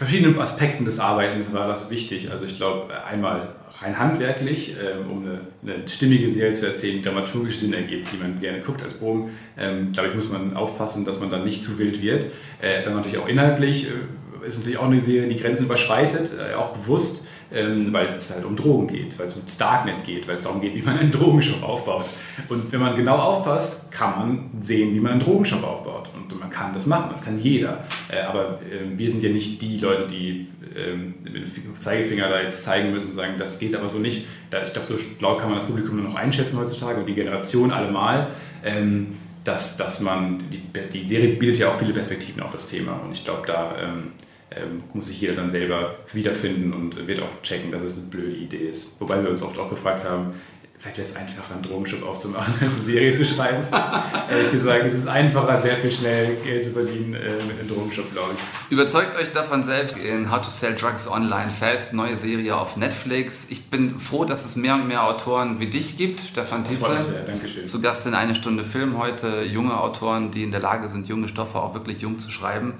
verschiedenen 0.00 0.38
Aspekten 0.38 0.86
des 0.86 0.98
Arbeitens 0.98 1.52
war 1.52 1.68
das 1.68 1.90
wichtig. 1.90 2.30
Also 2.30 2.46
ich 2.46 2.56
glaube, 2.56 3.04
einmal 3.04 3.50
rein 3.82 3.98
handwerklich, 3.98 4.74
ähm, 4.82 5.10
um 5.10 5.26
eine, 5.26 5.40
eine, 5.62 5.86
stimmige 5.86 6.26
Serie 6.30 6.54
zu 6.54 6.66
erzählen, 6.66 7.02
dramaturgisch 7.02 7.58
Sinn 7.58 7.74
ergibt, 7.74 8.08
die 8.10 8.16
man 8.16 8.40
gerne 8.40 8.60
guckt 8.60 8.82
als 8.82 8.94
Bogen. 8.94 9.32
Ähm, 9.58 9.92
glaube 9.92 10.08
ich, 10.08 10.14
muss 10.14 10.30
man 10.30 10.56
aufpassen, 10.56 11.04
dass 11.04 11.20
man 11.20 11.30
dann 11.30 11.44
nicht 11.44 11.62
zu 11.62 11.78
wild 11.78 12.00
wird. 12.00 12.24
Äh, 12.62 12.82
dann 12.82 12.94
natürlich 12.94 13.18
auch 13.18 13.28
inhaltlich 13.28 13.88
äh, 13.88 14.46
ist 14.46 14.60
natürlich 14.60 14.78
auch 14.78 14.86
eine 14.86 15.02
Serie, 15.02 15.28
die 15.28 15.36
Grenzen 15.36 15.66
überschreitet, 15.66 16.32
äh, 16.32 16.54
auch 16.54 16.78
bewusst 16.78 17.26
ähm, 17.52 17.92
weil 17.92 18.08
es 18.08 18.34
halt 18.34 18.44
um 18.44 18.56
Drogen 18.56 18.86
geht, 18.86 19.18
weil 19.18 19.26
es 19.26 19.34
um 19.34 19.42
Darknet 19.58 20.04
geht, 20.04 20.26
weil 20.28 20.36
es 20.36 20.44
darum 20.44 20.60
geht, 20.60 20.74
wie 20.74 20.82
man 20.82 20.98
einen 20.98 21.10
Drogenshop 21.10 21.62
aufbaut. 21.62 22.06
Und 22.48 22.70
wenn 22.72 22.80
man 22.80 22.96
genau 22.96 23.16
aufpasst, 23.16 23.90
kann 23.90 24.18
man 24.18 24.50
sehen, 24.60 24.94
wie 24.94 25.00
man 25.00 25.12
einen 25.12 25.20
Drogenshop 25.20 25.62
aufbaut. 25.64 26.10
Und 26.14 26.38
man 26.38 26.50
kann 26.50 26.72
das 26.72 26.86
machen, 26.86 27.06
das 27.10 27.24
kann 27.24 27.38
jeder. 27.38 27.84
Äh, 28.08 28.22
aber 28.22 28.60
äh, 28.62 28.96
wir 28.96 29.10
sind 29.10 29.22
ja 29.22 29.30
nicht 29.30 29.60
die 29.62 29.78
Leute, 29.78 30.06
die 30.06 30.46
äh, 30.74 30.94
mit 30.94 31.34
dem 31.34 31.76
Zeigefinger 31.78 32.28
da 32.28 32.40
jetzt 32.40 32.62
zeigen 32.62 32.92
müssen 32.92 33.08
und 33.08 33.14
sagen, 33.14 33.34
das 33.38 33.58
geht 33.58 33.74
aber 33.74 33.88
so 33.88 33.98
nicht. 33.98 34.26
Ich 34.64 34.72
glaube, 34.72 34.86
so 34.86 34.94
laut 35.20 35.38
kann 35.38 35.50
man 35.50 35.58
das 35.58 35.66
Publikum 35.66 35.96
nur 35.96 36.04
noch 36.04 36.14
einschätzen 36.14 36.58
heutzutage 36.58 37.00
und 37.00 37.06
die 37.06 37.14
Generation 37.14 37.70
allemal. 37.70 38.28
Ähm, 38.64 39.16
dass, 39.42 39.78
dass 39.78 40.00
man, 40.00 40.42
die, 40.50 40.60
die 40.92 41.08
Serie 41.08 41.30
bietet 41.30 41.58
ja 41.58 41.68
auch 41.68 41.78
viele 41.78 41.94
Perspektiven 41.94 42.42
auf 42.42 42.52
das 42.52 42.68
Thema 42.68 43.00
und 43.02 43.12
ich 43.12 43.24
glaube, 43.24 43.46
da 43.46 43.74
ähm, 43.82 44.12
ähm, 44.52 44.82
muss 44.94 45.06
sich 45.06 45.20
jeder 45.20 45.34
dann 45.34 45.48
selber 45.48 45.94
wiederfinden 46.12 46.72
und 46.72 47.06
wird 47.06 47.20
auch 47.20 47.42
checken, 47.42 47.70
dass 47.70 47.82
es 47.82 47.98
eine 47.98 48.06
blöde 48.06 48.36
Idee 48.36 48.68
ist. 48.68 49.00
Wobei 49.00 49.22
wir 49.22 49.30
uns 49.30 49.42
oft 49.42 49.58
auch 49.58 49.70
gefragt 49.70 50.04
haben, 50.04 50.34
vielleicht 50.76 50.96
wäre 50.96 51.06
es 51.06 51.16
einfacher, 51.16 51.54
einen 51.54 51.62
Drogenshop 51.62 52.02
aufzumachen, 52.02 52.54
als 52.60 52.72
eine 52.72 52.82
Serie 52.82 53.12
zu 53.12 53.24
schreiben. 53.24 53.62
Ehrlich 54.30 54.50
gesagt, 54.50 54.84
es 54.86 54.94
ist 54.94 55.06
einfacher, 55.06 55.56
sehr 55.58 55.76
viel 55.76 55.92
schnell 55.92 56.36
Geld 56.36 56.64
zu 56.64 56.70
verdienen 56.70 57.14
äh, 57.14 57.34
mit 57.46 57.60
einem 57.60 57.68
Drogenshop, 57.68 58.10
glaube 58.12 58.30
ich. 58.34 58.72
Überzeugt 58.72 59.14
euch 59.16 59.30
davon 59.30 59.62
selbst 59.62 59.96
in 59.96 60.32
How 60.32 60.40
to 60.40 60.48
Sell 60.48 60.74
Drugs 60.74 61.06
Online 61.06 61.50
Fast, 61.50 61.92
neue 61.92 62.16
Serie 62.16 62.56
auf 62.56 62.76
Netflix. 62.76 63.46
Ich 63.50 63.70
bin 63.70 64.00
froh, 64.00 64.24
dass 64.24 64.44
es 64.44 64.56
mehr 64.56 64.74
und 64.74 64.88
mehr 64.88 65.04
Autoren 65.04 65.60
wie 65.60 65.66
dich 65.66 65.96
gibt, 65.96 66.20
Stefan 66.20 66.64
Tietze. 66.64 67.64
Zu 67.64 67.80
Gast 67.80 68.06
in 68.08 68.14
eine 68.14 68.34
Stunde 68.34 68.64
Film 68.64 68.98
heute, 68.98 69.44
junge 69.44 69.78
Autoren, 69.78 70.32
die 70.32 70.42
in 70.42 70.50
der 70.50 70.60
Lage 70.60 70.88
sind, 70.88 71.06
junge 71.06 71.28
Stoffe 71.28 71.60
auch 71.60 71.74
wirklich 71.74 72.00
jung 72.00 72.18
zu 72.18 72.32
schreiben. 72.32 72.74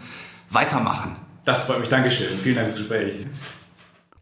Weitermachen. 0.48 1.14
Das 1.44 1.62
freut 1.62 1.80
mich. 1.80 1.88
Dankeschön. 1.88 2.28
Vielen 2.38 2.56
Dank 2.56 2.68
fürs 2.68 2.78
Gespräch. 2.80 3.26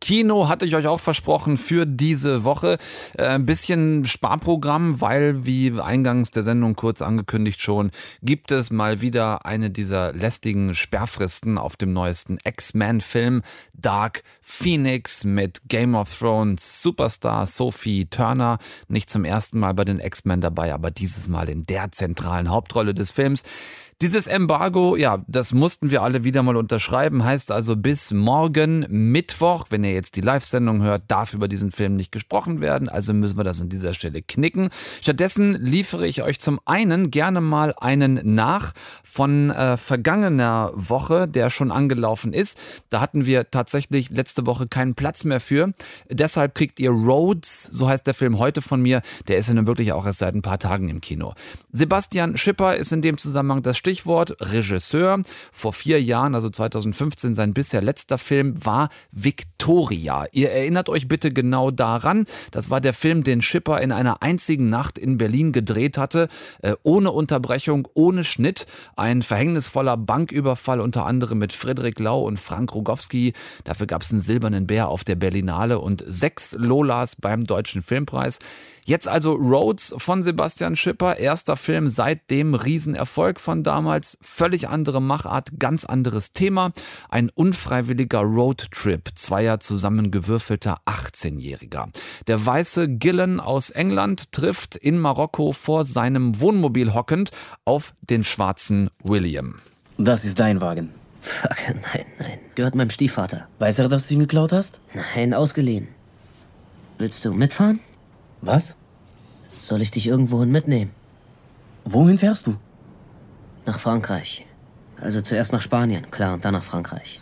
Kino 0.09 0.49
hatte 0.49 0.65
ich 0.65 0.75
euch 0.75 0.87
auch 0.87 1.01
versprochen 1.01 1.59
für 1.59 1.85
diese 1.85 2.45
Woche. 2.45 2.79
Äh, 3.19 3.27
ein 3.27 3.45
bisschen 3.45 4.07
Sparprogramm, 4.07 5.03
weil, 5.03 5.45
wie 5.45 5.79
eingangs 5.79 6.31
der 6.31 6.43
Sendung 6.43 6.77
kurz 6.77 7.03
angekündigt 7.03 7.61
schon, 7.61 7.91
gibt 8.23 8.51
es 8.51 8.71
mal 8.71 9.03
wieder 9.03 9.45
eine 9.45 9.69
dieser 9.69 10.15
lästigen 10.15 10.75
Sperrfristen 10.75 11.59
auf 11.59 11.77
dem 11.77 11.93
neuesten 11.93 12.39
X-Men-Film 12.43 13.43
Dark 13.75 14.23
Phoenix 14.41 15.25
mit 15.25 15.61
Game 15.69 15.95
of 15.95 16.17
Thrones 16.19 16.81
Superstar 16.81 17.47
Sophie 17.47 18.07
Turner. 18.07 18.59
Nicht 18.89 19.11
zum 19.11 19.27
ersten 19.27 19.59
Mal 19.59 19.75
bei 19.75 19.85
den 19.85 20.01
X-Men 20.01 20.41
dabei, 20.41 20.73
aber 20.73 20.91
dieses 20.91 21.29
Mal 21.29 21.51
in 21.51 21.65
der 21.65 21.93
zentralen 21.93 22.49
Hauptrolle 22.49 22.95
des 22.95 23.11
Films. 23.11 23.43
Dieses 24.01 24.29
Embargo, 24.29 24.95
ja, 24.95 25.25
das 25.27 25.53
mussten 25.53 25.91
wir 25.91 26.03
alle 26.03 26.23
wieder 26.23 26.45
mal 26.45 26.55
unterschreiben, 26.55 27.25
heißt 27.25 27.51
also 27.51 27.75
bis 27.75 28.13
morgen 28.13 28.87
Mittwoch, 28.89 29.67
wenn 29.71 29.83
ihr 29.83 29.93
jetzt 29.93 30.15
die 30.15 30.21
Live-Sendung 30.21 30.85
hört, 30.85 31.03
darf 31.09 31.35
über 31.35 31.49
diesen 31.49 31.73
Film 31.73 31.97
nicht 31.97 32.13
gesprochen 32.13 32.61
werden, 32.61 32.89
also 32.89 33.13
müssen 33.13 33.37
wir 33.37 33.43
das 33.43 33.61
an 33.61 33.71
dieser 33.71 33.95
Stelle 33.95 34.23
knicken. 34.23 34.69
Stattdessen 35.01 35.55
liefere 35.55 36.07
ich 36.07 36.23
euch 36.23 36.39
zum 36.39 36.61
einen 36.65 37.11
gerne 37.11 37.41
mal 37.41 37.75
einen 37.77 38.21
nach 38.37 38.73
von 39.03 39.51
äh, 39.51 39.77
vergangener 39.77 40.71
Woche, 40.75 41.27
der 41.27 41.51
schon 41.51 41.73
angelaufen 41.73 42.33
ist. 42.33 42.57
Da 42.91 43.01
hatten 43.01 43.27
wir 43.27 43.51
tatsächlich 43.51 44.11
letzte 44.11 44.47
Woche 44.47 44.69
keinen 44.69 44.95
Platz 44.95 45.25
mehr 45.25 45.41
für. 45.41 45.73
Deshalb 46.09 46.55
kriegt 46.55 46.79
ihr 46.79 46.91
Rhodes, 46.91 47.65
so 47.65 47.89
heißt 47.89 48.07
der 48.07 48.15
Film 48.15 48.39
heute 48.39 48.63
von 48.63 48.81
mir, 48.81 49.03
der 49.27 49.39
ist 49.39 49.49
ja 49.49 49.55
nun 49.55 49.67
wirklich 49.67 49.91
auch 49.91 50.07
erst 50.07 50.21
seit 50.21 50.37
ein 50.37 50.43
paar 50.43 50.61
Tagen 50.61 50.89
im 50.89 51.01
Kino. 51.01 51.35
Sebastian 51.73 52.37
Schipper 52.37 52.77
ist 52.77 52.93
in 52.93 53.03
dem 53.03 53.19
Zusammenhang 53.19 53.63
das 53.63 53.77
Stichwort 53.89 54.37
Regisseur. 54.39 55.23
Vor 55.51 55.73
vier 55.73 56.03
Jahren, 56.03 56.35
also 56.35 56.51
2015, 56.51 57.35
sein 57.35 57.55
bisher 57.55 57.81
letzter 57.81 58.19
Film 58.19 58.63
war 58.63 58.91
Victoria. 59.13 60.27
Ihr 60.33 60.51
erinnert 60.51 60.91
euch 60.91 61.09
bitte 61.09 61.33
genau 61.33 61.71
daran. 61.71 62.27
Das 62.51 62.69
war 62.69 62.83
der 62.83 62.93
Film, 62.93 63.25
den 63.25 63.41
Schipper 63.41 63.81
in 63.81 63.91
einer 63.91 64.23
einzigen 64.23 64.69
Nacht 64.69 64.99
in 64.99 65.17
Berlin 65.17 65.53
gedreht 65.53 65.97
hatte, 65.97 66.29
äh, 66.61 66.75
ohne 66.83 67.13
Unterbrechung, 67.13 67.89
ohne 67.95 68.25
Schnitt. 68.25 68.67
Ein 68.95 69.23
verhängnisvoller 69.23 69.97
Banküberfall 69.97 70.83
unter 70.83 71.07
anderem 71.07 71.39
mit 71.39 71.55
Friedrich 71.55 71.99
Lau 71.99 72.21
und 72.21 72.39
Frank 72.39 72.75
Rogowski. 72.75 73.33
Dafür 73.65 73.87
gab 73.87 74.03
es 74.03 74.11
einen 74.11 74.21
silbernen 74.21 74.67
Bär 74.67 74.89
auf 74.89 75.03
der 75.03 75.17
Berlinale 75.17 75.79
und 75.79 76.05
sechs 76.07 76.53
Lolas 76.53 77.17
beim 77.17 77.47
Deutschen 77.47 77.81
Filmpreis. 77.81 78.39
Jetzt 78.89 79.07
also 79.07 79.33
Rhodes 79.33 79.95
von 79.99 80.23
Sebastian 80.23 80.75
Schipper, 80.75 81.19
erster 81.19 81.59
Film 81.59 81.91
seit 81.91 82.31
dem 82.31 82.55
Riesenerfolg 82.55 83.39
von 83.39 83.63
damals, 83.63 83.78
völlig 84.21 84.69
andere 84.69 85.01
Machart, 85.01 85.59
ganz 85.59 85.85
anderes 85.85 86.33
Thema, 86.33 86.73
ein 87.09 87.31
unfreiwilliger 87.31 88.21
Roadtrip 88.21 89.11
zweier 89.15 89.61
zusammengewürfelter 89.61 90.79
18-Jähriger. 90.87 91.89
Der 92.27 92.45
weiße 92.45 92.89
Gillen 92.89 93.41
aus 93.41 93.71
England 93.71 94.33
trifft 94.33 94.77
in 94.77 94.99
Marokko 94.99 95.53
vor 95.53 95.85
seinem 95.85 96.41
Wohnmobil 96.41 96.95
hockend 96.95 97.31
auf 97.65 97.95
den 98.09 98.25
schwarzen 98.25 98.91
William. 99.03 99.61
Das 99.97 100.25
ist 100.25 100.39
dein 100.39 100.61
Wagen. 100.61 100.91
Fuck, 101.21 101.57
nein, 101.69 102.07
nein. 102.19 102.39
Gehört 102.55 102.75
meinem 102.75 102.91
Stiefvater. 102.91 103.49
Weiß 103.59 103.79
er, 103.79 103.89
dass 103.89 104.09
du 104.09 104.15
ihn 104.15 104.21
geklaut 104.21 104.53
hast? 104.53 104.81
Nein, 104.95 105.35
ausgeliehen. 105.35 105.89
Willst 106.99 107.25
du 107.25 107.33
mitfahren? 107.33 107.81
Was? 108.41 108.77
Soll 109.59 109.83
ich 109.83 109.91
dich 109.91 110.07
irgendwohin 110.07 110.51
mitnehmen? 110.51 110.93
Wohin 111.85 112.19
fährst 112.19 112.47
du? 112.47 112.57
Nach 113.69 113.79
Frankreich. 113.79 114.47
Also 114.99 115.21
zuerst 115.21 115.53
nach 115.53 115.61
Spanien, 115.61 116.11
klar, 116.11 116.33
und 116.33 116.43
dann 116.43 116.55
nach 116.55 116.63
Frankreich. 116.63 117.21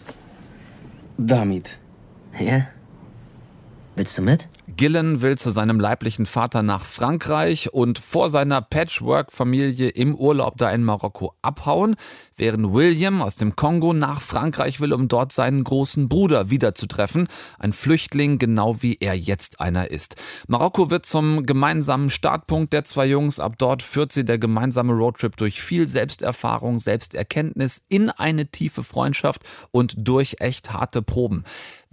Damit. 1.18 1.80
Ja? 2.38 2.68
Willst 3.96 4.16
du 4.16 4.22
mit? 4.22 4.48
Gillen 4.68 5.22
will 5.22 5.36
zu 5.36 5.50
seinem 5.50 5.80
leiblichen 5.80 6.24
Vater 6.24 6.62
nach 6.62 6.84
Frankreich 6.84 7.74
und 7.74 7.98
vor 7.98 8.30
seiner 8.30 8.62
Patchwork-Familie 8.62 9.88
im 9.88 10.14
Urlaub 10.14 10.56
da 10.56 10.70
in 10.70 10.84
Marokko 10.84 11.34
abhauen. 11.42 11.96
Während 12.36 12.72
William 12.72 13.22
aus 13.22 13.36
dem 13.36 13.56
Kongo 13.56 13.92
nach 13.92 14.20
Frankreich 14.20 14.80
will, 14.80 14.92
um 14.92 15.08
dort 15.08 15.32
seinen 15.32 15.64
großen 15.64 16.08
Bruder 16.08 16.50
wiederzutreffen. 16.50 17.28
Ein 17.58 17.72
Flüchtling, 17.72 18.38
genau 18.38 18.82
wie 18.82 18.98
er 19.00 19.14
jetzt 19.14 19.60
einer 19.60 19.90
ist. 19.90 20.16
Marokko 20.48 20.90
wird 20.90 21.06
zum 21.06 21.46
gemeinsamen 21.46 22.10
Startpunkt 22.10 22.72
der 22.72 22.84
zwei 22.84 23.06
Jungs. 23.06 23.40
Ab 23.40 23.54
dort 23.58 23.82
führt 23.82 24.12
sie 24.12 24.24
der 24.24 24.38
gemeinsame 24.38 24.92
Roadtrip 24.92 25.36
durch 25.36 25.62
viel 25.62 25.88
Selbsterfahrung, 25.88 26.78
Selbsterkenntnis 26.78 27.84
in 27.88 28.10
eine 28.10 28.46
tiefe 28.46 28.82
Freundschaft 28.82 29.42
und 29.70 29.94
durch 29.96 30.36
echt 30.40 30.72
harte 30.72 31.02
Proben. 31.02 31.44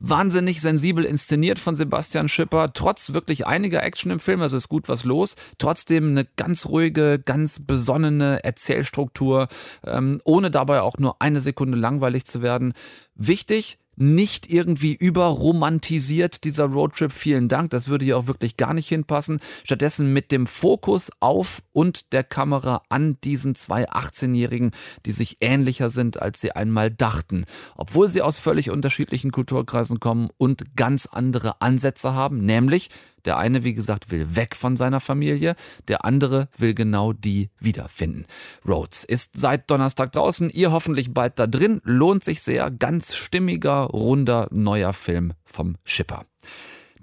Wahnsinnig 0.06 0.60
sensibel 0.60 1.06
inszeniert 1.06 1.60
von 1.60 1.78
Sebastian 1.78 2.28
Schipper, 2.28 2.74
trotz 2.74 3.14
wirklich 3.14 3.48
einiger 3.48 3.82
Action 3.84 4.12
im 4.12 4.20
Film, 4.20 4.42
also 4.42 4.58
ist 4.58 4.68
gut 4.68 4.90
was 4.90 5.06
los. 5.06 5.38
Trotzdem 5.60 6.10
eine 6.10 6.26
ganz 6.36 6.66
ruhige, 6.66 7.20
ganz 7.20 7.62
besonnene 7.62 8.44
Erzählstruktur, 8.44 9.48
ähm, 9.86 10.20
ohne 10.34 10.50
dabei 10.50 10.82
auch 10.82 10.98
nur 10.98 11.22
eine 11.22 11.40
Sekunde 11.40 11.78
langweilig 11.78 12.26
zu 12.26 12.42
werden. 12.42 12.74
Wichtig, 13.14 13.78
nicht 13.96 14.50
irgendwie 14.50 14.96
überromantisiert, 14.96 16.44
dieser 16.44 16.66
Roadtrip. 16.66 17.12
Vielen 17.12 17.50
Dank. 17.50 17.70
Das 17.70 17.88
würde 17.88 18.04
hier 18.04 18.18
auch 18.18 18.26
wirklich 18.26 18.58
gar 18.58 18.74
nicht 18.74 18.90
hinpassen. 18.90 19.42
Stattdessen 19.64 20.12
mit 20.12 20.32
dem 20.32 20.48
Fokus 20.48 21.12
auf 21.20 21.62
und 21.72 22.14
der 22.14 22.24
Kamera 22.24 22.82
an 22.90 23.18
diesen 23.24 23.54
zwei 23.54 23.88
18-Jährigen, 23.88 24.72
die 25.06 25.12
sich 25.12 25.38
ähnlicher 25.42 25.92
sind, 25.92 26.20
als 26.20 26.42
sie 26.42 26.54
einmal 26.54 26.90
dachten. 26.90 27.46
Obwohl 27.76 28.08
sie 28.08 28.24
aus 28.24 28.40
völlig 28.40 28.72
unterschiedlichen 28.72 29.32
Kulturkreisen 29.32 30.00
kommen 30.00 30.30
und 30.40 30.76
ganz 30.76 31.06
andere 31.06 31.62
Ansätze 31.62 32.16
haben, 32.16 32.44
nämlich 32.44 32.90
der 33.26 33.38
eine, 33.38 33.64
wie 33.64 33.74
gesagt, 33.74 34.12
will 34.12 34.36
weg 34.36 34.56
von 34.56 34.76
seiner 34.76 35.00
Familie, 35.00 35.56
der 35.88 36.06
andere 36.06 36.50
will 36.58 36.74
genau 36.74 37.14
die 37.14 37.50
wiederfinden. 37.60 38.26
Rhodes 38.68 39.04
ist 39.04 39.38
seit 39.38 39.70
Donnerstag 39.70 40.12
draußen, 40.12 40.50
ihr 40.50 40.72
hoffentlich 40.72 41.14
bald 41.14 41.40
da 41.40 41.48
drin, 41.48 41.82
lohnt 41.84 42.24
sich 42.24 42.42
sehr, 42.42 42.72
ganz 42.72 43.16
stimmiger, 43.16 43.84
runder, 43.84 44.48
neuer 44.52 44.94
Film 44.94 45.34
vom 45.46 45.76
Schipper. 45.84 46.26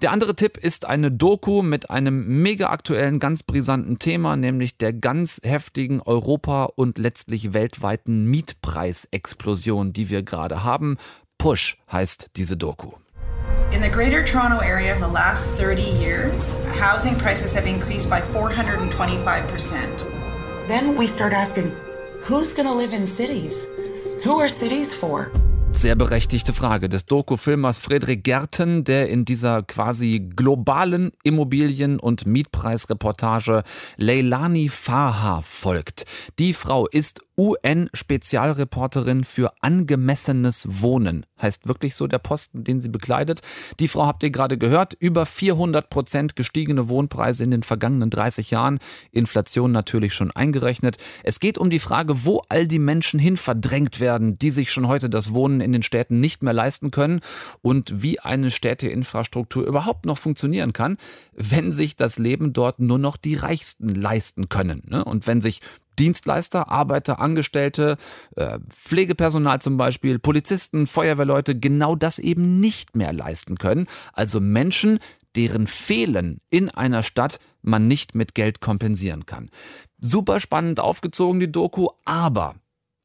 Der 0.01 0.11
andere 0.11 0.35
Tipp 0.35 0.57
ist 0.57 0.85
eine 0.85 1.11
Doku 1.11 1.61
mit 1.61 1.91
einem 1.91 2.41
mega 2.41 2.71
aktuellen, 2.71 3.19
ganz 3.19 3.43
brisanten 3.43 3.99
Thema, 3.99 4.35
nämlich 4.35 4.77
der 4.77 4.93
ganz 4.93 5.39
heftigen 5.43 6.01
Europa- 6.01 6.71
und 6.75 6.97
letztlich 6.97 7.53
weltweiten 7.53 8.25
Mietpreisexplosion, 8.25 9.93
die 9.93 10.09
wir 10.09 10.23
gerade 10.23 10.63
haben. 10.63 10.97
Push 11.37 11.77
heißt 11.91 12.31
diese 12.35 12.57
Doku. 12.57 12.93
In 13.71 13.79
the 13.79 13.87
Greater 13.87 14.21
Toronto 14.21 14.57
Area 14.57 14.93
of 14.93 14.99
the 14.99 15.07
last 15.07 15.51
30 15.51 15.81
years, 15.81 16.59
housing 16.77 17.17
prices 17.17 17.53
have 17.53 17.65
increased 17.65 18.09
by 18.09 18.19
425%. 18.19 20.67
Then 20.67 20.97
we 20.97 21.07
start 21.07 21.31
asking, 21.31 21.73
who's 22.23 22.51
going 22.51 22.67
to 22.67 22.73
live 22.73 22.91
in 22.91 23.07
cities? 23.07 23.65
Who 24.25 24.41
are 24.41 24.49
cities 24.49 24.93
for? 24.93 25.31
Sehr 25.73 25.95
berechtigte 25.95 26.53
Frage 26.53 26.89
des 26.89 27.05
Doku-Filmers 27.05 27.77
Friedrich 27.77 28.21
Gerten, 28.23 28.83
der 28.83 29.09
in 29.09 29.25
dieser 29.25 29.63
quasi 29.63 30.19
globalen 30.19 31.11
Immobilien- 31.23 31.99
und 31.99 32.27
Mietpreisreportage 32.27 33.63
Leilani 33.97 34.69
Farha 34.69 35.41
folgt. 35.41 36.05
Die 36.37 36.53
Frau 36.53 36.87
ist 36.87 37.21
UN-Spezialreporterin 37.41 39.23
für 39.23 39.51
angemessenes 39.61 40.67
Wohnen. 40.69 41.25
Heißt 41.41 41.67
wirklich 41.67 41.95
so 41.95 42.05
der 42.05 42.19
Posten, 42.19 42.63
den 42.63 42.81
sie 42.81 42.89
bekleidet. 42.89 43.41
Die 43.79 43.87
Frau 43.87 44.05
habt 44.05 44.21
ihr 44.21 44.29
gerade 44.29 44.59
gehört. 44.59 44.93
Über 44.93 45.25
400 45.25 45.89
Prozent 45.89 46.35
gestiegene 46.35 46.87
Wohnpreise 46.87 47.43
in 47.43 47.49
den 47.49 47.63
vergangenen 47.63 48.11
30 48.11 48.51
Jahren. 48.51 48.77
Inflation 49.11 49.71
natürlich 49.71 50.13
schon 50.13 50.29
eingerechnet. 50.29 50.97
Es 51.23 51.39
geht 51.39 51.57
um 51.57 51.71
die 51.71 51.79
Frage, 51.79 52.25
wo 52.25 52.43
all 52.49 52.67
die 52.67 52.77
Menschen 52.77 53.19
hin 53.19 53.37
verdrängt 53.37 53.99
werden, 53.99 54.37
die 54.37 54.51
sich 54.51 54.71
schon 54.71 54.87
heute 54.87 55.09
das 55.09 55.33
Wohnen 55.33 55.60
in 55.61 55.71
den 55.71 55.83
Städten 55.83 56.19
nicht 56.19 56.43
mehr 56.43 56.53
leisten 56.53 56.91
können 56.91 57.21
und 57.61 58.01
wie 58.01 58.19
eine 58.19 58.51
Städteinfrastruktur 58.51 59.65
überhaupt 59.65 60.05
noch 60.05 60.17
funktionieren 60.17 60.73
kann, 60.73 60.97
wenn 61.33 61.71
sich 61.71 61.95
das 61.95 62.19
Leben 62.19 62.53
dort 62.53 62.79
nur 62.79 62.99
noch 62.99 63.17
die 63.17 63.35
Reichsten 63.35 63.89
leisten 63.89 64.49
können. 64.49 64.83
Ne? 64.87 65.03
Und 65.03 65.27
wenn 65.27 65.41
sich 65.41 65.61
Dienstleister, 65.99 66.69
Arbeiter, 66.69 67.19
Angestellte, 67.19 67.97
äh, 68.35 68.59
Pflegepersonal 68.69 69.61
zum 69.61 69.77
Beispiel, 69.77 70.19
Polizisten, 70.19 70.87
Feuerwehrleute 70.87 71.57
genau 71.57 71.95
das 71.95 72.17
eben 72.17 72.59
nicht 72.59 72.95
mehr 72.95 73.13
leisten 73.13 73.57
können. 73.57 73.87
Also 74.13 74.39
Menschen, 74.39 74.99
deren 75.35 75.67
Fehlen 75.67 76.39
in 76.49 76.69
einer 76.69 77.03
Stadt 77.03 77.39
man 77.61 77.87
nicht 77.87 78.15
mit 78.15 78.35
Geld 78.35 78.61
kompensieren 78.61 79.25
kann. 79.25 79.49
Super 79.99 80.39
spannend 80.39 80.79
aufgezogen, 80.79 81.39
die 81.39 81.51
Doku, 81.51 81.89
aber, 82.05 82.55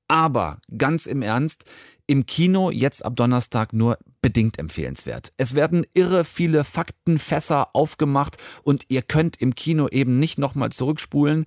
aber, 0.09 0.59
ganz 0.77 1.07
im 1.07 1.23
Ernst, 1.23 1.65
im 2.07 2.27
Kino 2.27 2.71
jetzt 2.71 3.05
ab 3.05 3.17
Donnerstag 3.17 3.73
nur 3.73 3.99
bedingt 4.23 4.59
empfehlenswert. 4.59 5.33
Es 5.37 5.55
werden 5.55 5.87
irre 5.95 6.25
viele 6.25 6.65
Faktenfässer 6.65 7.75
aufgemacht 7.75 8.37
und 8.63 8.85
ihr 8.89 9.03
könnt 9.03 9.41
im 9.41 9.55
Kino 9.55 9.89
eben 9.89 10.19
nicht 10.19 10.39
nochmal 10.39 10.71
zurückspulen. 10.71 11.47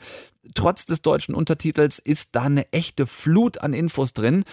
Trotz 0.56 0.86
des 0.86 1.02
deutschen 1.02 1.36
Untertitels 1.36 2.00
ist 2.00 2.36
da 2.36 2.44
eine 2.44 2.72
echte 2.72 3.08
Flut 3.08 3.60
an 3.60 3.74
Infos 3.74 4.14
drin. 4.14 4.44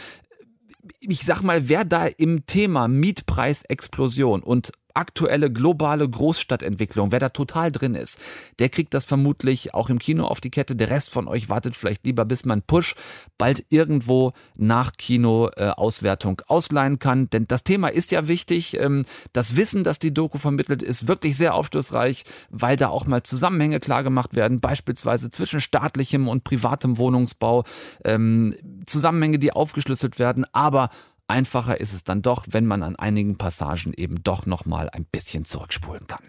Ich 1.01 1.25
sag 1.25 1.43
mal, 1.43 1.69
wer 1.69 1.85
da 1.85 2.07
im 2.07 2.47
Thema 2.47 2.89
Mietpreisexplosion 2.89 4.43
und 4.43 4.73
aktuelle 4.97 5.51
globale 5.51 6.09
Großstadtentwicklung, 6.09 7.13
wer 7.13 7.21
da 7.21 7.29
total 7.29 7.71
drin 7.71 7.95
ist, 7.95 8.19
der 8.59 8.69
kriegt 8.69 8.95
das 8.95 9.05
vermutlich 9.05 9.75
auch 9.75 9.91
im 9.91 9.99
Kino 9.99 10.25
auf 10.27 10.41
die 10.41 10.51
Kette. 10.51 10.77
Der 10.77 10.91
Rest 10.91 11.11
von 11.11 11.29
euch 11.29 11.49
wartet 11.49 11.77
vielleicht 11.77 12.05
lieber, 12.05 12.25
bis 12.25 12.45
man 12.45 12.63
Push 12.63 12.95
bald 13.39 13.65
irgendwo 13.69 14.33
nach 14.57 14.93
Kino-Auswertung 14.93 16.41
äh, 16.41 16.45
ausleihen 16.49 16.99
kann. 16.99 17.29
Denn 17.31 17.47
das 17.47 17.65
Thema 17.65 17.89
ist 17.89 18.11
ja 18.11 18.29
wichtig. 18.29 18.79
Ähm, 18.81 19.05
das 19.33 19.57
Wissen, 19.57 19.85
das 19.85 19.99
die 19.99 20.15
Doku 20.15 20.39
vermittelt, 20.39 20.83
ist 20.83 21.09
wirklich 21.09 21.37
sehr 21.37 21.55
aufschlussreich, 21.55 22.25
weil 22.51 22.77
da 22.77 22.89
auch 22.89 23.07
mal 23.07 23.23
Zusammenhänge 23.23 23.81
klargemacht 23.81 24.35
werden, 24.35 24.61
beispielsweise 24.61 25.31
zwischen 25.31 25.61
staatlichem 25.61 26.29
und 26.29 26.45
privatem 26.45 26.99
Wohnungsbau, 26.99 27.65
ähm, 28.05 28.55
Zusammenhänge, 28.87 29.39
die 29.39 29.53
aufgeschlüsselt 29.53 30.19
werden, 30.19 30.47
aber 30.53 30.91
Einfacher 31.29 31.81
ist 31.81 31.93
es 31.93 32.05
dann 32.05 32.23
doch, 32.23 32.47
wenn 32.51 32.67
man 32.67 32.83
an 32.83 32.97
einigen 32.97 33.37
Passagen 33.37 33.93
eben 33.95 34.23
doch 34.23 34.47
nochmal 34.47 34.89
ein 34.91 35.05
bisschen 35.05 35.45
zurückspulen 35.45 36.07
kann. 36.07 36.23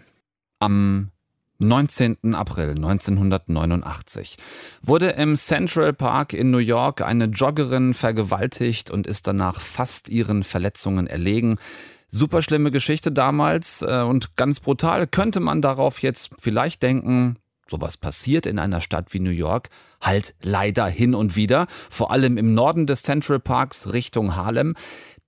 Am 0.58 1.10
19. 1.60 2.34
April 2.34 2.70
1989 2.70 4.36
wurde 4.80 5.10
im 5.10 5.36
Central 5.36 5.92
Park 5.92 6.32
in 6.32 6.50
New 6.50 6.58
York 6.58 7.00
eine 7.00 7.24
Joggerin 7.24 7.94
vergewaltigt 7.94 8.90
und 8.90 9.06
ist 9.06 9.26
danach 9.26 9.60
fast 9.60 10.08
ihren 10.08 10.44
Verletzungen 10.44 11.08
erlegen. 11.08 11.58
Super 12.08 12.42
schlimme 12.42 12.70
Geschichte 12.70 13.10
damals 13.10 13.82
äh, 13.82 14.02
und 14.02 14.36
ganz 14.36 14.60
brutal 14.60 15.06
könnte 15.06 15.40
man 15.40 15.60
darauf 15.60 16.00
jetzt 16.00 16.30
vielleicht 16.38 16.82
denken, 16.82 17.36
sowas 17.70 17.96
passiert 17.96 18.46
in 18.46 18.58
einer 18.58 18.80
Stadt 18.80 19.12
wie 19.12 19.20
New 19.20 19.30
York 19.30 19.70
halt 20.00 20.34
leider 20.42 20.86
hin 20.86 21.14
und 21.14 21.36
wieder, 21.36 21.66
vor 21.90 22.10
allem 22.10 22.36
im 22.36 22.54
Norden 22.54 22.86
des 22.86 23.02
Central 23.02 23.40
Parks 23.40 23.92
Richtung 23.92 24.36
Harlem. 24.36 24.74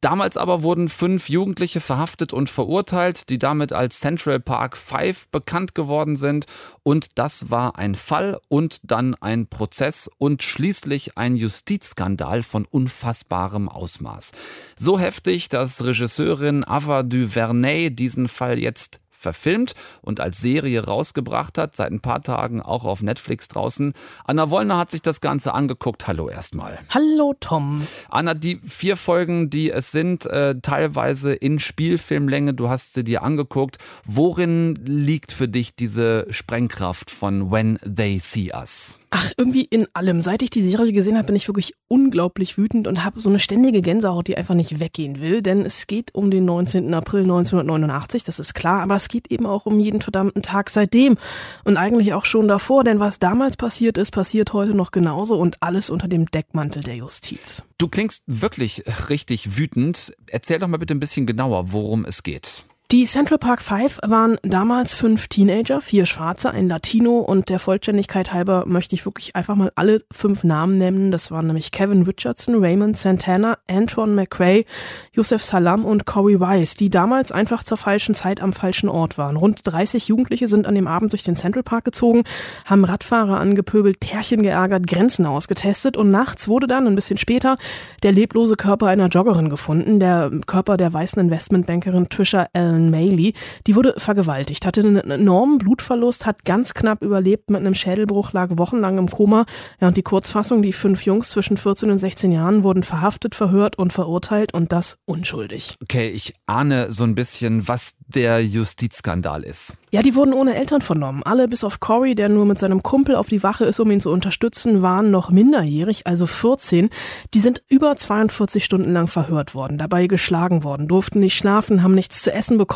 Damals 0.00 0.38
aber 0.38 0.62
wurden 0.62 0.88
fünf 0.88 1.28
Jugendliche 1.28 1.82
verhaftet 1.82 2.32
und 2.32 2.48
verurteilt, 2.48 3.28
die 3.28 3.38
damit 3.38 3.74
als 3.74 4.00
Central 4.00 4.40
Park 4.40 4.78
Five 4.78 5.28
bekannt 5.28 5.74
geworden 5.74 6.16
sind. 6.16 6.46
Und 6.82 7.18
das 7.18 7.50
war 7.50 7.76
ein 7.76 7.94
Fall 7.94 8.40
und 8.48 8.80
dann 8.82 9.14
ein 9.16 9.46
Prozess 9.46 10.10
und 10.16 10.42
schließlich 10.42 11.18
ein 11.18 11.36
Justizskandal 11.36 12.42
von 12.42 12.64
unfassbarem 12.64 13.68
Ausmaß. 13.68 14.32
So 14.74 14.98
heftig, 14.98 15.50
dass 15.50 15.84
Regisseurin 15.84 16.64
Ava 16.64 17.02
DuVernay 17.02 17.90
diesen 17.90 18.28
Fall 18.28 18.58
jetzt 18.58 18.99
verfilmt 19.20 19.74
und 20.02 20.20
als 20.20 20.40
Serie 20.40 20.84
rausgebracht 20.84 21.58
hat, 21.58 21.76
seit 21.76 21.92
ein 21.92 22.00
paar 22.00 22.22
Tagen 22.22 22.62
auch 22.62 22.84
auf 22.84 23.02
Netflix 23.02 23.48
draußen. 23.48 23.92
Anna 24.24 24.50
Wollner 24.50 24.78
hat 24.78 24.90
sich 24.90 25.02
das 25.02 25.20
Ganze 25.20 25.54
angeguckt. 25.54 26.06
Hallo 26.06 26.28
erstmal. 26.28 26.78
Hallo 26.90 27.34
Tom. 27.38 27.86
Anna, 28.08 28.34
die 28.34 28.60
vier 28.66 28.96
Folgen, 28.96 29.50
die 29.50 29.70
es 29.70 29.92
sind, 29.92 30.26
äh, 30.26 30.56
teilweise 30.60 31.34
in 31.34 31.58
Spielfilmlänge, 31.58 32.54
du 32.54 32.68
hast 32.68 32.94
sie 32.94 33.04
dir 33.04 33.22
angeguckt. 33.22 33.78
Worin 34.04 34.74
liegt 34.84 35.32
für 35.32 35.48
dich 35.48 35.74
diese 35.74 36.26
Sprengkraft 36.30 37.10
von 37.10 37.50
When 37.50 37.78
They 37.84 38.18
See 38.20 38.52
Us? 38.54 38.99
Ach, 39.12 39.32
irgendwie 39.36 39.64
in 39.64 39.88
allem. 39.92 40.22
Seit 40.22 40.40
ich 40.40 40.50
die 40.50 40.62
Serie 40.62 40.92
gesehen 40.92 41.16
habe, 41.16 41.26
bin 41.26 41.34
ich 41.34 41.48
wirklich 41.48 41.74
unglaublich 41.88 42.56
wütend 42.56 42.86
und 42.86 43.04
habe 43.04 43.20
so 43.20 43.28
eine 43.28 43.40
ständige 43.40 43.80
Gänsehaut, 43.80 44.28
die 44.28 44.36
einfach 44.36 44.54
nicht 44.54 44.78
weggehen 44.78 45.20
will. 45.20 45.42
Denn 45.42 45.64
es 45.64 45.88
geht 45.88 46.14
um 46.14 46.30
den 46.30 46.44
19. 46.44 46.94
April 46.94 47.22
1989, 47.22 48.22
das 48.22 48.38
ist 48.38 48.54
klar, 48.54 48.82
aber 48.82 48.94
es 48.94 49.08
geht 49.08 49.28
eben 49.32 49.46
auch 49.46 49.66
um 49.66 49.80
jeden 49.80 50.00
verdammten 50.00 50.42
Tag 50.42 50.70
seitdem 50.70 51.18
und 51.64 51.76
eigentlich 51.76 52.14
auch 52.14 52.24
schon 52.24 52.46
davor, 52.46 52.84
denn 52.84 53.00
was 53.00 53.18
damals 53.18 53.56
passiert 53.56 53.98
ist, 53.98 54.12
passiert 54.12 54.52
heute 54.52 54.74
noch 54.74 54.92
genauso 54.92 55.36
und 55.36 55.60
alles 55.60 55.90
unter 55.90 56.06
dem 56.06 56.26
Deckmantel 56.26 56.84
der 56.84 56.94
Justiz. 56.94 57.64
Du 57.78 57.88
klingst 57.88 58.22
wirklich 58.28 58.84
richtig 59.08 59.58
wütend. 59.58 60.14
Erzähl 60.28 60.60
doch 60.60 60.68
mal 60.68 60.76
bitte 60.76 60.94
ein 60.94 61.00
bisschen 61.00 61.26
genauer, 61.26 61.72
worum 61.72 62.04
es 62.04 62.22
geht. 62.22 62.64
Die 62.92 63.04
Central 63.04 63.38
Park 63.38 63.62
Five 63.62 64.00
waren 64.04 64.36
damals 64.42 64.92
fünf 64.94 65.28
Teenager, 65.28 65.80
vier 65.80 66.06
Schwarze, 66.06 66.50
ein 66.50 66.68
Latino 66.68 67.20
und 67.20 67.48
der 67.48 67.60
Vollständigkeit 67.60 68.32
halber 68.32 68.64
möchte 68.66 68.96
ich 68.96 69.06
wirklich 69.06 69.36
einfach 69.36 69.54
mal 69.54 69.70
alle 69.76 70.02
fünf 70.10 70.42
Namen 70.42 70.76
nennen. 70.76 71.12
Das 71.12 71.30
waren 71.30 71.46
nämlich 71.46 71.70
Kevin 71.70 72.02
Richardson, 72.02 72.56
Raymond 72.56 72.96
Santana, 72.96 73.58
Antoine 73.68 74.12
McRae, 74.14 74.64
Yusef 75.12 75.44
Salam 75.44 75.84
und 75.84 76.04
Corey 76.04 76.40
Weiss, 76.40 76.74
die 76.74 76.90
damals 76.90 77.30
einfach 77.30 77.62
zur 77.62 77.76
falschen 77.76 78.16
Zeit 78.16 78.40
am 78.40 78.52
falschen 78.52 78.88
Ort 78.88 79.18
waren. 79.18 79.36
Rund 79.36 79.60
30 79.62 80.08
Jugendliche 80.08 80.48
sind 80.48 80.66
an 80.66 80.74
dem 80.74 80.88
Abend 80.88 81.12
durch 81.12 81.22
den 81.22 81.36
Central 81.36 81.62
Park 81.62 81.84
gezogen, 81.84 82.24
haben 82.64 82.84
Radfahrer 82.84 83.38
angepöbelt, 83.38 84.00
Pärchen 84.00 84.42
geärgert, 84.42 84.88
Grenzen 84.88 85.26
ausgetestet 85.26 85.96
und 85.96 86.10
nachts 86.10 86.48
wurde 86.48 86.66
dann, 86.66 86.88
ein 86.88 86.96
bisschen 86.96 87.18
später, 87.18 87.56
der 88.02 88.10
leblose 88.10 88.56
Körper 88.56 88.88
einer 88.88 89.06
Joggerin 89.06 89.48
gefunden, 89.48 90.00
der 90.00 90.32
Körper 90.46 90.76
der 90.76 90.92
weißen 90.92 91.22
Investmentbankerin 91.22 92.08
Trisha 92.08 92.48
Allen 92.52 92.79
Helen 92.80 92.90
Maley. 92.90 93.34
Die 93.66 93.76
wurde 93.76 93.94
vergewaltigt, 93.96 94.66
hatte 94.66 94.80
einen 94.80 95.10
enormen 95.10 95.58
Blutverlust, 95.58 96.26
hat 96.26 96.44
ganz 96.44 96.74
knapp 96.74 97.02
überlebt 97.02 97.50
mit 97.50 97.60
einem 97.60 97.74
Schädelbruch, 97.74 98.32
lag 98.32 98.50
wochenlang 98.56 98.98
im 98.98 99.10
Koma. 99.10 99.44
Ja, 99.80 99.88
und 99.88 99.96
die 99.96 100.02
Kurzfassung, 100.02 100.62
die 100.62 100.72
fünf 100.72 101.04
Jungs 101.04 101.30
zwischen 101.30 101.56
14 101.56 101.90
und 101.90 101.98
16 101.98 102.32
Jahren 102.32 102.64
wurden 102.64 102.82
verhaftet, 102.82 103.34
verhört 103.34 103.78
und 103.78 103.92
verurteilt 103.92 104.54
und 104.54 104.72
das 104.72 104.98
unschuldig. 105.04 105.76
Okay, 105.82 106.08
ich 106.10 106.34
ahne 106.46 106.92
so 106.92 107.04
ein 107.04 107.14
bisschen, 107.14 107.68
was 107.68 107.96
der 108.06 108.44
Justizskandal 108.44 109.42
ist. 109.42 109.74
Ja, 109.92 110.02
die 110.02 110.14
wurden 110.14 110.34
ohne 110.34 110.54
Eltern 110.54 110.82
vernommen. 110.82 111.22
Alle 111.24 111.48
bis 111.48 111.64
auf 111.64 111.80
Corey, 111.80 112.14
der 112.14 112.28
nur 112.28 112.44
mit 112.44 112.58
seinem 112.58 112.82
Kumpel 112.82 113.16
auf 113.16 113.28
die 113.28 113.42
Wache 113.42 113.64
ist, 113.64 113.80
um 113.80 113.90
ihn 113.90 114.00
zu 114.00 114.10
unterstützen, 114.10 114.82
waren 114.82 115.10
noch 115.10 115.30
minderjährig, 115.30 116.06
also 116.06 116.26
14. 116.26 116.90
Die 117.34 117.40
sind 117.40 117.62
über 117.68 117.96
42 117.96 118.64
Stunden 118.64 118.92
lang 118.92 119.08
verhört 119.08 119.54
worden, 119.54 119.78
dabei 119.78 120.06
geschlagen 120.06 120.62
worden, 120.62 120.86
durften 120.86 121.20
nicht 121.20 121.36
schlafen, 121.36 121.82
haben 121.82 121.94
nichts 121.94 122.22
zu 122.22 122.32
essen 122.32 122.56
bekommen. 122.56 122.69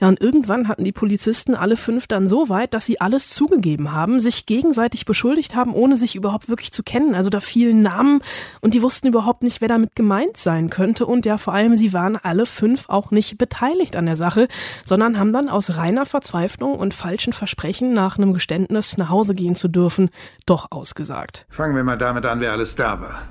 Ja, 0.00 0.08
und 0.08 0.20
irgendwann 0.20 0.68
hatten 0.68 0.84
die 0.84 0.92
Polizisten 0.92 1.54
alle 1.54 1.76
fünf 1.76 2.06
dann 2.06 2.26
so 2.26 2.48
weit, 2.48 2.74
dass 2.74 2.86
sie 2.86 3.00
alles 3.00 3.30
zugegeben 3.30 3.92
haben, 3.92 4.20
sich 4.20 4.46
gegenseitig 4.46 5.04
beschuldigt 5.04 5.54
haben, 5.54 5.74
ohne 5.74 5.96
sich 5.96 6.14
überhaupt 6.14 6.48
wirklich 6.48 6.72
zu 6.72 6.82
kennen. 6.82 7.14
Also 7.14 7.30
da 7.30 7.40
fielen 7.40 7.82
Namen 7.82 8.20
und 8.60 8.74
die 8.74 8.82
wussten 8.82 9.08
überhaupt 9.08 9.42
nicht, 9.42 9.60
wer 9.60 9.68
damit 9.68 9.96
gemeint 9.96 10.36
sein 10.36 10.70
könnte. 10.70 11.06
Und 11.06 11.26
ja, 11.26 11.38
vor 11.38 11.52
allem, 11.52 11.76
sie 11.76 11.92
waren 11.92 12.16
alle 12.16 12.46
fünf 12.46 12.88
auch 12.88 13.10
nicht 13.10 13.38
beteiligt 13.38 13.96
an 13.96 14.06
der 14.06 14.16
Sache, 14.16 14.48
sondern 14.84 15.18
haben 15.18 15.32
dann 15.32 15.48
aus 15.48 15.76
reiner 15.76 16.06
Verzweiflung 16.06 16.74
und 16.74 16.94
falschen 16.94 17.32
Versprechen 17.32 17.92
nach 17.92 18.18
einem 18.18 18.34
Geständnis 18.34 18.96
nach 18.96 19.08
Hause 19.08 19.34
gehen 19.34 19.56
zu 19.56 19.68
dürfen, 19.68 20.10
doch 20.46 20.68
ausgesagt. 20.70 21.46
Fangen 21.48 21.74
wir 21.74 21.84
mal 21.84 21.98
damit 21.98 22.26
an, 22.26 22.40
wer 22.40 22.52
alles 22.52 22.76
da 22.76 23.00
war. 23.00 23.22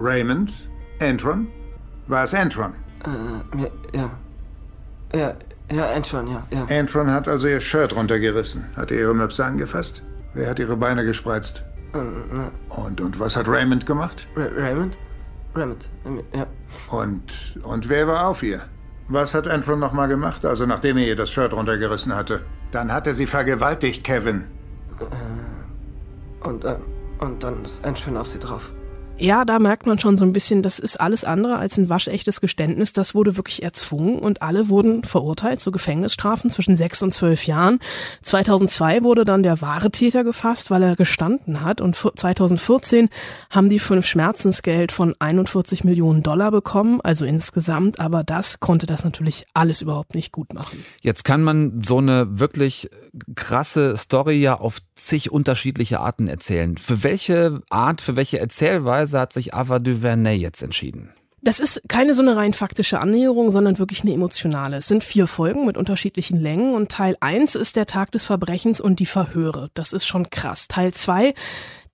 Raymond? 0.00 0.52
Antron? 1.00 1.48
War 2.06 2.24
es 2.24 2.34
Antron? 2.34 2.74
Äh, 3.04 3.96
ja. 3.96 4.10
Ja, 5.16 5.32
ja, 5.72 5.86
Antron, 5.94 6.28
ja, 6.28 6.46
ja. 6.50 6.78
Antron 6.78 7.10
hat 7.10 7.26
also 7.26 7.48
ihr 7.48 7.60
Shirt 7.60 7.96
runtergerissen. 7.96 8.66
Hat 8.76 8.90
er 8.90 8.98
ihre 8.98 9.14
Möpse 9.14 9.44
angefasst? 9.44 10.02
Wer 10.34 10.50
hat 10.50 10.58
ihre 10.58 10.76
Beine 10.76 11.04
gespreizt? 11.04 11.64
Äh, 11.94 11.98
ne. 11.98 12.52
Und, 12.68 13.00
und 13.00 13.18
was 13.18 13.34
hat 13.34 13.48
Raymond 13.48 13.86
gemacht? 13.86 14.28
Ra 14.36 14.46
Raymond? 14.54 14.98
Raymond, 15.54 15.88
ähm, 16.04 16.22
ja. 16.34 16.46
Und, 16.90 17.32
und 17.62 17.88
wer 17.88 18.06
war 18.06 18.28
auf 18.28 18.42
ihr? 18.42 18.62
Was 19.08 19.32
hat 19.32 19.48
Antron 19.48 19.78
nochmal 19.78 20.08
gemacht, 20.08 20.44
also 20.44 20.66
nachdem 20.66 20.98
er 20.98 21.06
ihr 21.06 21.16
das 21.16 21.30
Shirt 21.30 21.54
runtergerissen 21.54 22.14
hatte? 22.14 22.42
Dann 22.72 22.92
hat 22.92 23.06
er 23.06 23.14
sie 23.14 23.26
vergewaltigt, 23.26 24.04
Kevin. 24.04 24.44
Äh, 25.00 26.46
und, 26.46 26.64
äh, 26.64 26.76
und 27.20 27.42
dann 27.42 27.62
ist 27.62 27.86
Antron 27.86 28.18
auf 28.18 28.26
sie 28.26 28.38
drauf. 28.38 28.70
Ja, 29.18 29.46
da 29.46 29.58
merkt 29.58 29.86
man 29.86 29.98
schon 29.98 30.18
so 30.18 30.26
ein 30.26 30.34
bisschen, 30.34 30.62
das 30.62 30.78
ist 30.78 31.00
alles 31.00 31.24
andere 31.24 31.56
als 31.56 31.78
ein 31.78 31.88
waschechtes 31.88 32.42
Geständnis. 32.42 32.92
Das 32.92 33.14
wurde 33.14 33.38
wirklich 33.38 33.62
erzwungen 33.62 34.18
und 34.18 34.42
alle 34.42 34.68
wurden 34.68 35.04
verurteilt 35.04 35.58
zu 35.58 35.72
Gefängnisstrafen 35.72 36.50
zwischen 36.50 36.76
sechs 36.76 37.02
und 37.02 37.14
zwölf 37.14 37.46
Jahren. 37.46 37.78
2002 38.20 39.02
wurde 39.02 39.24
dann 39.24 39.42
der 39.42 39.62
wahre 39.62 39.90
Täter 39.90 40.22
gefasst, 40.22 40.70
weil 40.70 40.82
er 40.82 40.96
gestanden 40.96 41.62
hat 41.62 41.80
und 41.80 41.96
2014 41.96 43.08
haben 43.48 43.70
die 43.70 43.78
fünf 43.78 44.06
Schmerzensgeld 44.06 44.92
von 44.92 45.14
41 45.18 45.82
Millionen 45.82 46.22
Dollar 46.22 46.50
bekommen, 46.50 47.00
also 47.00 47.24
insgesamt, 47.24 47.98
aber 47.98 48.22
das 48.22 48.60
konnte 48.60 48.84
das 48.84 49.02
natürlich 49.02 49.46
alles 49.54 49.80
überhaupt 49.80 50.14
nicht 50.14 50.30
gut 50.30 50.52
machen. 50.52 50.84
Jetzt 51.00 51.24
kann 51.24 51.42
man 51.42 51.82
so 51.82 51.98
eine 51.98 52.38
wirklich 52.38 52.90
krasse 53.34 53.96
Story 53.96 54.36
ja 54.42 54.60
auf 54.60 54.80
zig 54.96 55.30
unterschiedliche 55.30 56.00
Arten 56.00 56.26
erzählen. 56.26 56.76
Für 56.76 57.02
welche 57.02 57.62
Art, 57.70 58.00
für 58.00 58.16
welche 58.16 58.38
Erzählweise 58.38 59.20
hat 59.20 59.32
sich 59.32 59.54
Ava 59.54 59.78
DuVernay 59.78 60.36
jetzt 60.36 60.62
entschieden? 60.62 61.10
Das 61.42 61.60
ist 61.60 61.82
keine 61.86 62.12
so 62.14 62.22
eine 62.22 62.34
rein 62.34 62.54
faktische 62.54 62.98
Annäherung, 62.98 63.50
sondern 63.50 63.78
wirklich 63.78 64.02
eine 64.02 64.12
emotionale. 64.12 64.78
Es 64.78 64.88
sind 64.88 65.04
vier 65.04 65.28
Folgen 65.28 65.64
mit 65.64 65.76
unterschiedlichen 65.76 66.40
Längen 66.40 66.74
und 66.74 66.90
Teil 66.90 67.16
1 67.20 67.54
ist 67.54 67.76
der 67.76 67.86
Tag 67.86 68.10
des 68.10 68.24
Verbrechens 68.24 68.80
und 68.80 68.98
die 68.98 69.06
Verhöre. 69.06 69.70
Das 69.74 69.92
ist 69.92 70.06
schon 70.06 70.28
krass. 70.30 70.66
Teil 70.66 70.92
2 70.92 71.34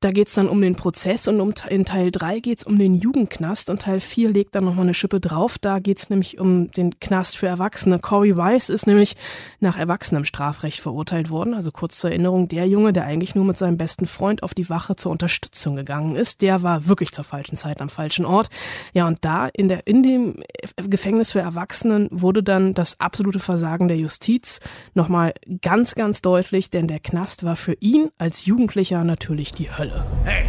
da 0.03 0.11
geht's 0.11 0.35
dann 0.35 0.49
um 0.49 0.61
den 0.61 0.75
Prozess 0.75 1.29
und 1.29 1.41
um, 1.41 1.55
in 1.69 1.85
Teil 1.85 2.11
3 2.11 2.41
geht's 2.41 2.65
um 2.65 2.77
den 2.77 2.95
Jugendknast 2.95 3.71
und 3.71 3.83
Teil 3.83 4.01
4 4.01 4.31
legt 4.31 4.55
dann 4.55 4.65
nochmal 4.65 4.85
eine 4.85 4.95
Schippe 4.95 5.21
drauf. 5.21 5.59
Da 5.59 5.79
geht's 5.79 6.11
nämlich 6.11 6.41
um 6.41 6.73
den 6.73 6.99
Knast 6.99 7.37
für 7.37 7.47
Erwachsene. 7.47 8.01
Corey 8.01 8.37
Weiss 8.37 8.69
ist 8.69 8.89
nämlich 8.89 9.17
nach 9.61 9.79
erwachsenem 9.79 10.25
Strafrecht 10.25 10.81
verurteilt 10.81 11.31
worden. 11.31 11.55
Also 11.55 11.71
kurz 11.71 11.99
zur 11.99 12.11
Erinnerung, 12.11 12.49
der 12.49 12.67
Junge, 12.67 12.93
der 12.93 13.05
eigentlich 13.05 13.37
nur 13.37 13.45
mit 13.45 13.57
seinem 13.57 13.77
besten 13.77 14.07
Freund 14.07 14.43
auf 14.43 14.55
die 14.55 14.69
Wache 14.69 14.97
zur 14.97 15.13
Unterstützung 15.13 15.77
gegangen 15.77 16.17
ist, 16.17 16.43
der 16.43 16.65
war 16.65 16.89
wirklich 16.89 17.13
zur 17.13 17.25
falschen 17.25 17.57
Zeit 17.57 17.81
am 17.81 17.89
falschen 17.89 18.25
Ort. 18.25 18.51
Ja, 18.93 19.07
und 19.07 19.19
da 19.25 19.47
in, 19.47 19.69
der, 19.69 19.87
in 19.87 20.03
dem 20.03 20.43
Gefängnis 20.77 21.31
für 21.31 21.41
Erwachsenen 21.41 22.09
wurde 22.11 22.43
dann 22.43 22.75
das 22.75 22.99
absolute 22.99 23.39
Versagen 23.39 23.87
der 23.87 23.99
Justiz 23.99 24.59
nochmal 24.95 25.33
ganz, 25.61 25.95
ganz 25.95 26.23
deutlich, 26.23 26.71
denn 26.71 26.89
der 26.89 26.99
Knast 26.99 27.45
war 27.45 27.55
für 27.55 27.75
ihn 27.79 28.11
als 28.19 28.47
Jugendlicher 28.47 29.05
natürlich 29.05 29.53
die 29.53 29.71
Hölle. 29.71 29.92
Hey! 30.25 30.45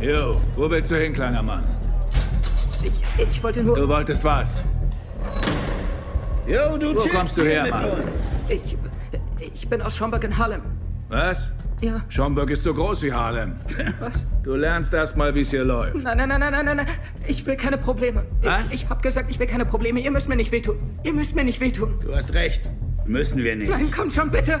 Jo, 0.00 0.36
wo 0.56 0.70
willst 0.70 0.90
du 0.90 0.96
hin, 0.96 1.12
kleiner 1.12 1.42
Mann? 1.42 1.64
Ich, 2.82 2.92
ich 3.30 3.42
wollte 3.42 3.62
nur. 3.62 3.76
Du 3.76 3.88
wolltest 3.88 4.24
was? 4.24 4.62
Jo, 6.46 6.76
du 6.76 6.94
Wo 6.94 7.08
kommst 7.08 7.36
du 7.38 7.44
her, 7.44 7.66
Mann? 7.70 7.86
Ich, 8.48 8.76
ich 9.54 9.68
bin 9.68 9.80
aus 9.80 9.96
Schaumburg 9.96 10.24
in 10.24 10.36
Harlem. 10.36 10.62
Was? 11.08 11.48
Ja. 11.80 12.00
Schaumburg 12.08 12.50
ist 12.50 12.62
so 12.62 12.72
groß 12.74 13.02
wie 13.02 13.12
Harlem. 13.12 13.56
Was? 14.00 14.26
Du 14.42 14.54
lernst 14.54 14.94
erst 14.94 15.16
mal, 15.16 15.34
wie 15.34 15.40
es 15.42 15.50
hier 15.50 15.64
läuft. 15.64 15.96
Nein, 15.96 16.16
nein, 16.16 16.28
nein, 16.28 16.40
nein, 16.40 16.64
nein, 16.64 16.76
nein. 16.76 16.86
Ich 17.26 17.44
will 17.44 17.56
keine 17.56 17.76
Probleme. 17.76 18.22
Was? 18.42 18.72
Ich, 18.72 18.84
ich 18.84 18.88
hab 18.88 19.02
gesagt, 19.02 19.30
ich 19.30 19.38
will 19.38 19.46
keine 19.46 19.64
Probleme. 19.64 20.00
Ihr 20.00 20.10
müsst 20.10 20.28
mir 20.28 20.36
nicht 20.36 20.52
wehtun. 20.52 20.76
Ihr 21.02 21.12
müsst 21.12 21.34
mir 21.34 21.44
nicht 21.44 21.60
wehtun. 21.60 21.94
Du 22.00 22.14
hast 22.14 22.32
recht. 22.34 22.62
Müssen 23.04 23.42
wir 23.42 23.56
nicht. 23.56 23.70
Nein, 23.70 23.90
kommt 23.90 24.12
schon, 24.12 24.30
bitte. 24.30 24.60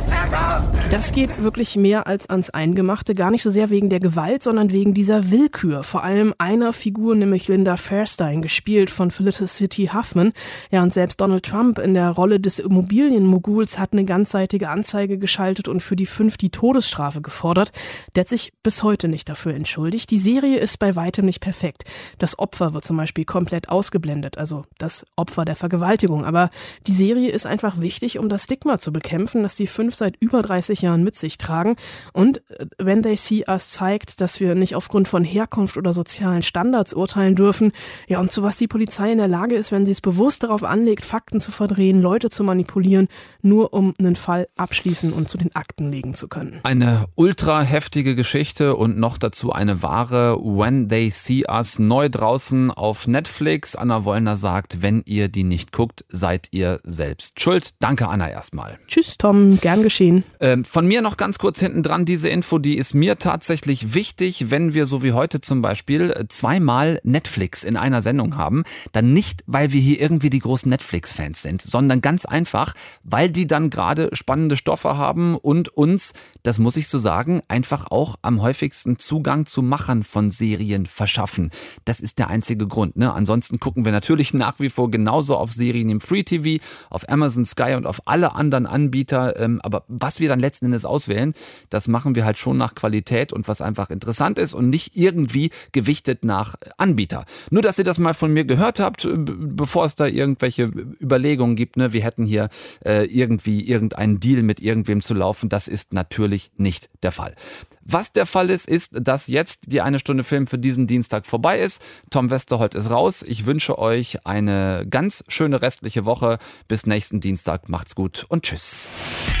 Das 0.91 1.13
geht 1.13 1.41
wirklich 1.41 1.77
mehr 1.77 2.05
als 2.05 2.29
ans 2.29 2.49
Eingemachte, 2.49 3.15
gar 3.15 3.31
nicht 3.31 3.43
so 3.43 3.49
sehr 3.49 3.69
wegen 3.69 3.89
der 3.89 3.99
Gewalt, 3.99 4.43
sondern 4.43 4.71
wegen 4.71 4.93
dieser 4.93 5.31
Willkür. 5.31 5.83
Vor 5.83 6.03
allem 6.03 6.33
einer 6.37 6.73
Figur, 6.73 7.15
nämlich 7.15 7.47
Linda 7.47 7.77
Fairstein, 7.77 8.41
gespielt 8.41 8.89
von 8.89 9.09
Felicity 9.09 9.89
Huffman. 9.93 10.33
Ja, 10.69 10.83
und 10.83 10.93
selbst 10.93 11.19
Donald 11.19 11.45
Trump 11.45 11.79
in 11.79 11.93
der 11.93 12.09
Rolle 12.09 12.39
des 12.39 12.59
Immobilienmoguls 12.59 13.79
hat 13.79 13.93
eine 13.93 14.05
ganzseitige 14.05 14.69
Anzeige 14.69 15.17
geschaltet 15.17 15.67
und 15.67 15.81
für 15.81 15.95
die 15.95 16.05
fünf 16.05 16.37
die 16.37 16.49
Todesstrafe 16.49 17.21
gefordert. 17.21 17.71
Der 18.15 18.21
hat 18.21 18.29
sich 18.29 18.53
bis 18.61 18.83
heute 18.83 19.07
nicht 19.07 19.27
dafür 19.29 19.53
entschuldigt. 19.53 20.11
Die 20.11 20.19
Serie 20.19 20.59
ist 20.59 20.77
bei 20.77 20.95
weitem 20.95 21.25
nicht 21.25 21.39
perfekt. 21.39 21.83
Das 22.19 22.37
Opfer 22.37 22.73
wird 22.73 22.85
zum 22.85 22.97
Beispiel 22.97 23.25
komplett 23.25 23.69
ausgeblendet, 23.69 24.37
also 24.37 24.65
das 24.77 25.05
Opfer 25.15 25.45
der 25.45 25.55
Vergewaltigung. 25.55 26.25
Aber 26.25 26.51
die 26.85 26.93
Serie 26.93 27.31
ist 27.31 27.45
einfach 27.45 27.79
wichtig, 27.79 28.19
um 28.19 28.29
das 28.29 28.43
Stigma 28.43 28.77
zu 28.77 28.91
bekämpfen, 28.93 29.41
dass 29.41 29.55
die 29.55 29.67
fünf 29.67 29.95
seit 29.95 30.20
über 30.21 30.43
30 30.43 30.83
Jahren 30.83 31.03
mit 31.03 31.15
sich 31.15 31.39
tragen. 31.39 31.75
Und 32.13 32.41
äh, 32.51 32.67
When 32.77 33.01
They 33.01 33.17
See 33.17 33.43
Us 33.47 33.69
zeigt, 33.69 34.21
dass 34.21 34.39
wir 34.39 34.53
nicht 34.53 34.75
aufgrund 34.75 35.07
von 35.07 35.23
Herkunft 35.23 35.77
oder 35.77 35.93
sozialen 35.93 36.43
Standards 36.43 36.93
urteilen 36.93 37.35
dürfen. 37.35 37.71
Ja, 38.07 38.19
und 38.19 38.31
zu 38.31 38.43
was 38.43 38.55
die 38.55 38.67
Polizei 38.67 39.11
in 39.11 39.17
der 39.17 39.27
Lage 39.27 39.55
ist, 39.55 39.71
wenn 39.71 39.85
sie 39.85 39.91
es 39.91 39.99
bewusst 39.99 40.43
darauf 40.43 40.63
anlegt, 40.63 41.05
Fakten 41.05 41.39
zu 41.39 41.51
verdrehen, 41.51 42.01
Leute 42.01 42.29
zu 42.29 42.43
manipulieren, 42.43 43.07
nur 43.41 43.73
um 43.73 43.95
einen 43.97 44.15
Fall 44.15 44.47
abschließen 44.57 45.11
und 45.11 45.27
zu 45.27 45.39
den 45.39 45.55
Akten 45.55 45.91
legen 45.91 46.13
zu 46.13 46.27
können. 46.27 46.59
Eine 46.63 47.07
ultra 47.15 47.63
heftige 47.63 48.13
Geschichte 48.13 48.75
und 48.75 48.99
noch 48.99 49.17
dazu 49.17 49.51
eine 49.51 49.81
wahre 49.81 50.37
When 50.39 50.87
They 50.87 51.09
See 51.09 51.45
Us 51.49 51.79
neu 51.79 52.09
draußen 52.09 52.69
auf 52.69 53.07
Netflix. 53.07 53.75
Anna 53.75 54.05
Wollner 54.05 54.37
sagt, 54.37 54.83
wenn 54.83 55.01
ihr 55.05 55.29
die 55.29 55.43
nicht 55.43 55.71
guckt, 55.71 56.05
seid 56.09 56.49
ihr 56.51 56.79
selbst 56.83 57.41
schuld. 57.41 57.71
Danke, 57.79 58.07
Anna, 58.07 58.29
erstmal. 58.29 58.77
Tschüss, 58.87 59.17
Tom. 59.17 59.59
Gern 59.59 59.81
geschehen. 59.81 60.10
Sehen. 60.11 60.23
Ähm, 60.39 60.65
von 60.65 60.85
mir 60.85 61.01
noch 61.01 61.17
ganz 61.17 61.39
kurz 61.39 61.59
hinten 61.59 61.83
dran, 61.83 62.05
diese 62.05 62.29
Info, 62.29 62.57
die 62.57 62.77
ist 62.77 62.93
mir 62.93 63.17
tatsächlich 63.17 63.93
wichtig, 63.93 64.51
wenn 64.51 64.73
wir 64.73 64.85
so 64.85 65.03
wie 65.03 65.13
heute 65.13 65.41
zum 65.41 65.61
Beispiel 65.61 66.25
zweimal 66.29 66.99
Netflix 67.03 67.63
in 67.63 67.77
einer 67.77 68.01
Sendung 68.01 68.37
haben, 68.37 68.63
dann 68.91 69.13
nicht, 69.13 69.43
weil 69.47 69.71
wir 69.71 69.81
hier 69.81 69.99
irgendwie 69.99 70.29
die 70.29 70.39
großen 70.39 70.69
Netflix-Fans 70.69 71.41
sind, 71.41 71.61
sondern 71.61 72.01
ganz 72.01 72.25
einfach, 72.25 72.73
weil 73.03 73.29
die 73.29 73.47
dann 73.47 73.69
gerade 73.69 74.09
spannende 74.13 74.57
Stoffe 74.57 74.97
haben 74.97 75.35
und 75.35 75.69
uns, 75.69 76.13
das 76.43 76.59
muss 76.59 76.77
ich 76.77 76.87
so 76.87 76.97
sagen, 76.97 77.41
einfach 77.47 77.89
auch 77.89 78.15
am 78.21 78.41
häufigsten 78.41 78.97
Zugang 78.97 79.45
zu 79.45 79.61
Machern 79.61 80.03
von 80.03 80.31
Serien 80.31 80.85
verschaffen. 80.85 81.51
Das 81.85 81.99
ist 81.99 82.19
der 82.19 82.29
einzige 82.29 82.67
Grund. 82.67 82.97
Ne? 82.97 83.13
Ansonsten 83.13 83.59
gucken 83.59 83.85
wir 83.85 83.91
natürlich 83.91 84.33
nach 84.41 84.59
wie 84.59 84.69
vor 84.69 84.91
genauso 84.91 85.37
auf 85.37 85.51
Serien 85.51 85.89
im 85.89 86.01
Free 86.01 86.23
TV, 86.23 86.63
auf 86.89 87.07
Amazon 87.09 87.45
Sky 87.45 87.75
und 87.75 87.85
auf 87.85 88.01
alle 88.05 88.35
anderen 88.35 88.65
Anbieter. 88.65 89.39
Ähm, 89.39 89.61
aber 89.61 89.83
was 90.01 90.19
wir 90.19 90.29
dann 90.29 90.39
letzten 90.39 90.65
Endes 90.65 90.85
auswählen, 90.85 91.33
das 91.69 91.87
machen 91.87 92.15
wir 92.15 92.25
halt 92.25 92.37
schon 92.37 92.57
nach 92.57 92.75
Qualität 92.75 93.31
und 93.33 93.47
was 93.47 93.61
einfach 93.61 93.89
interessant 93.89 94.39
ist 94.39 94.53
und 94.53 94.69
nicht 94.69 94.95
irgendwie 94.95 95.51
gewichtet 95.71 96.23
nach 96.25 96.55
Anbieter. 96.77 97.25
Nur, 97.49 97.61
dass 97.61 97.77
ihr 97.77 97.85
das 97.85 97.99
mal 97.99 98.13
von 98.13 98.33
mir 98.33 98.45
gehört 98.45 98.79
habt, 98.79 99.07
bevor 99.11 99.85
es 99.85 99.95
da 99.95 100.05
irgendwelche 100.05 100.71
Überlegungen 101.01 101.55
gibt, 101.55 101.77
ne, 101.77 101.93
wir 101.93 102.03
hätten 102.03 102.25
hier 102.25 102.49
äh, 102.85 103.05
irgendwie 103.05 103.67
irgendeinen 103.67 104.19
Deal 104.19 104.43
mit 104.43 104.59
irgendwem 104.59 105.01
zu 105.01 105.13
laufen. 105.13 105.49
Das 105.49 105.67
ist 105.67 105.93
natürlich 105.93 106.51
nicht 106.57 106.89
der 107.03 107.11
Fall. 107.11 107.35
Was 107.83 108.13
der 108.13 108.25
Fall 108.25 108.49
ist, 108.49 108.67
ist, 108.67 108.93
dass 109.01 109.27
jetzt 109.27 109.71
die 109.71 109.81
eine 109.81 109.99
Stunde 109.99 110.23
Film 110.23 110.47
für 110.47 110.57
diesen 110.57 110.87
Dienstag 110.87 111.25
vorbei 111.25 111.59
ist. 111.59 111.81
Tom 112.09 112.29
Westerholt 112.29 112.75
ist 112.75 112.89
raus. 112.89 113.23
Ich 113.23 113.45
wünsche 113.45 113.77
euch 113.79 114.25
eine 114.25 114.85
ganz 114.89 115.23
schöne 115.27 115.61
restliche 115.61 116.05
Woche. 116.05 116.37
Bis 116.67 116.85
nächsten 116.85 117.19
Dienstag. 117.19 117.69
Macht's 117.69 117.95
gut 117.95 118.25
und 118.29 118.43
tschüss. 118.43 119.40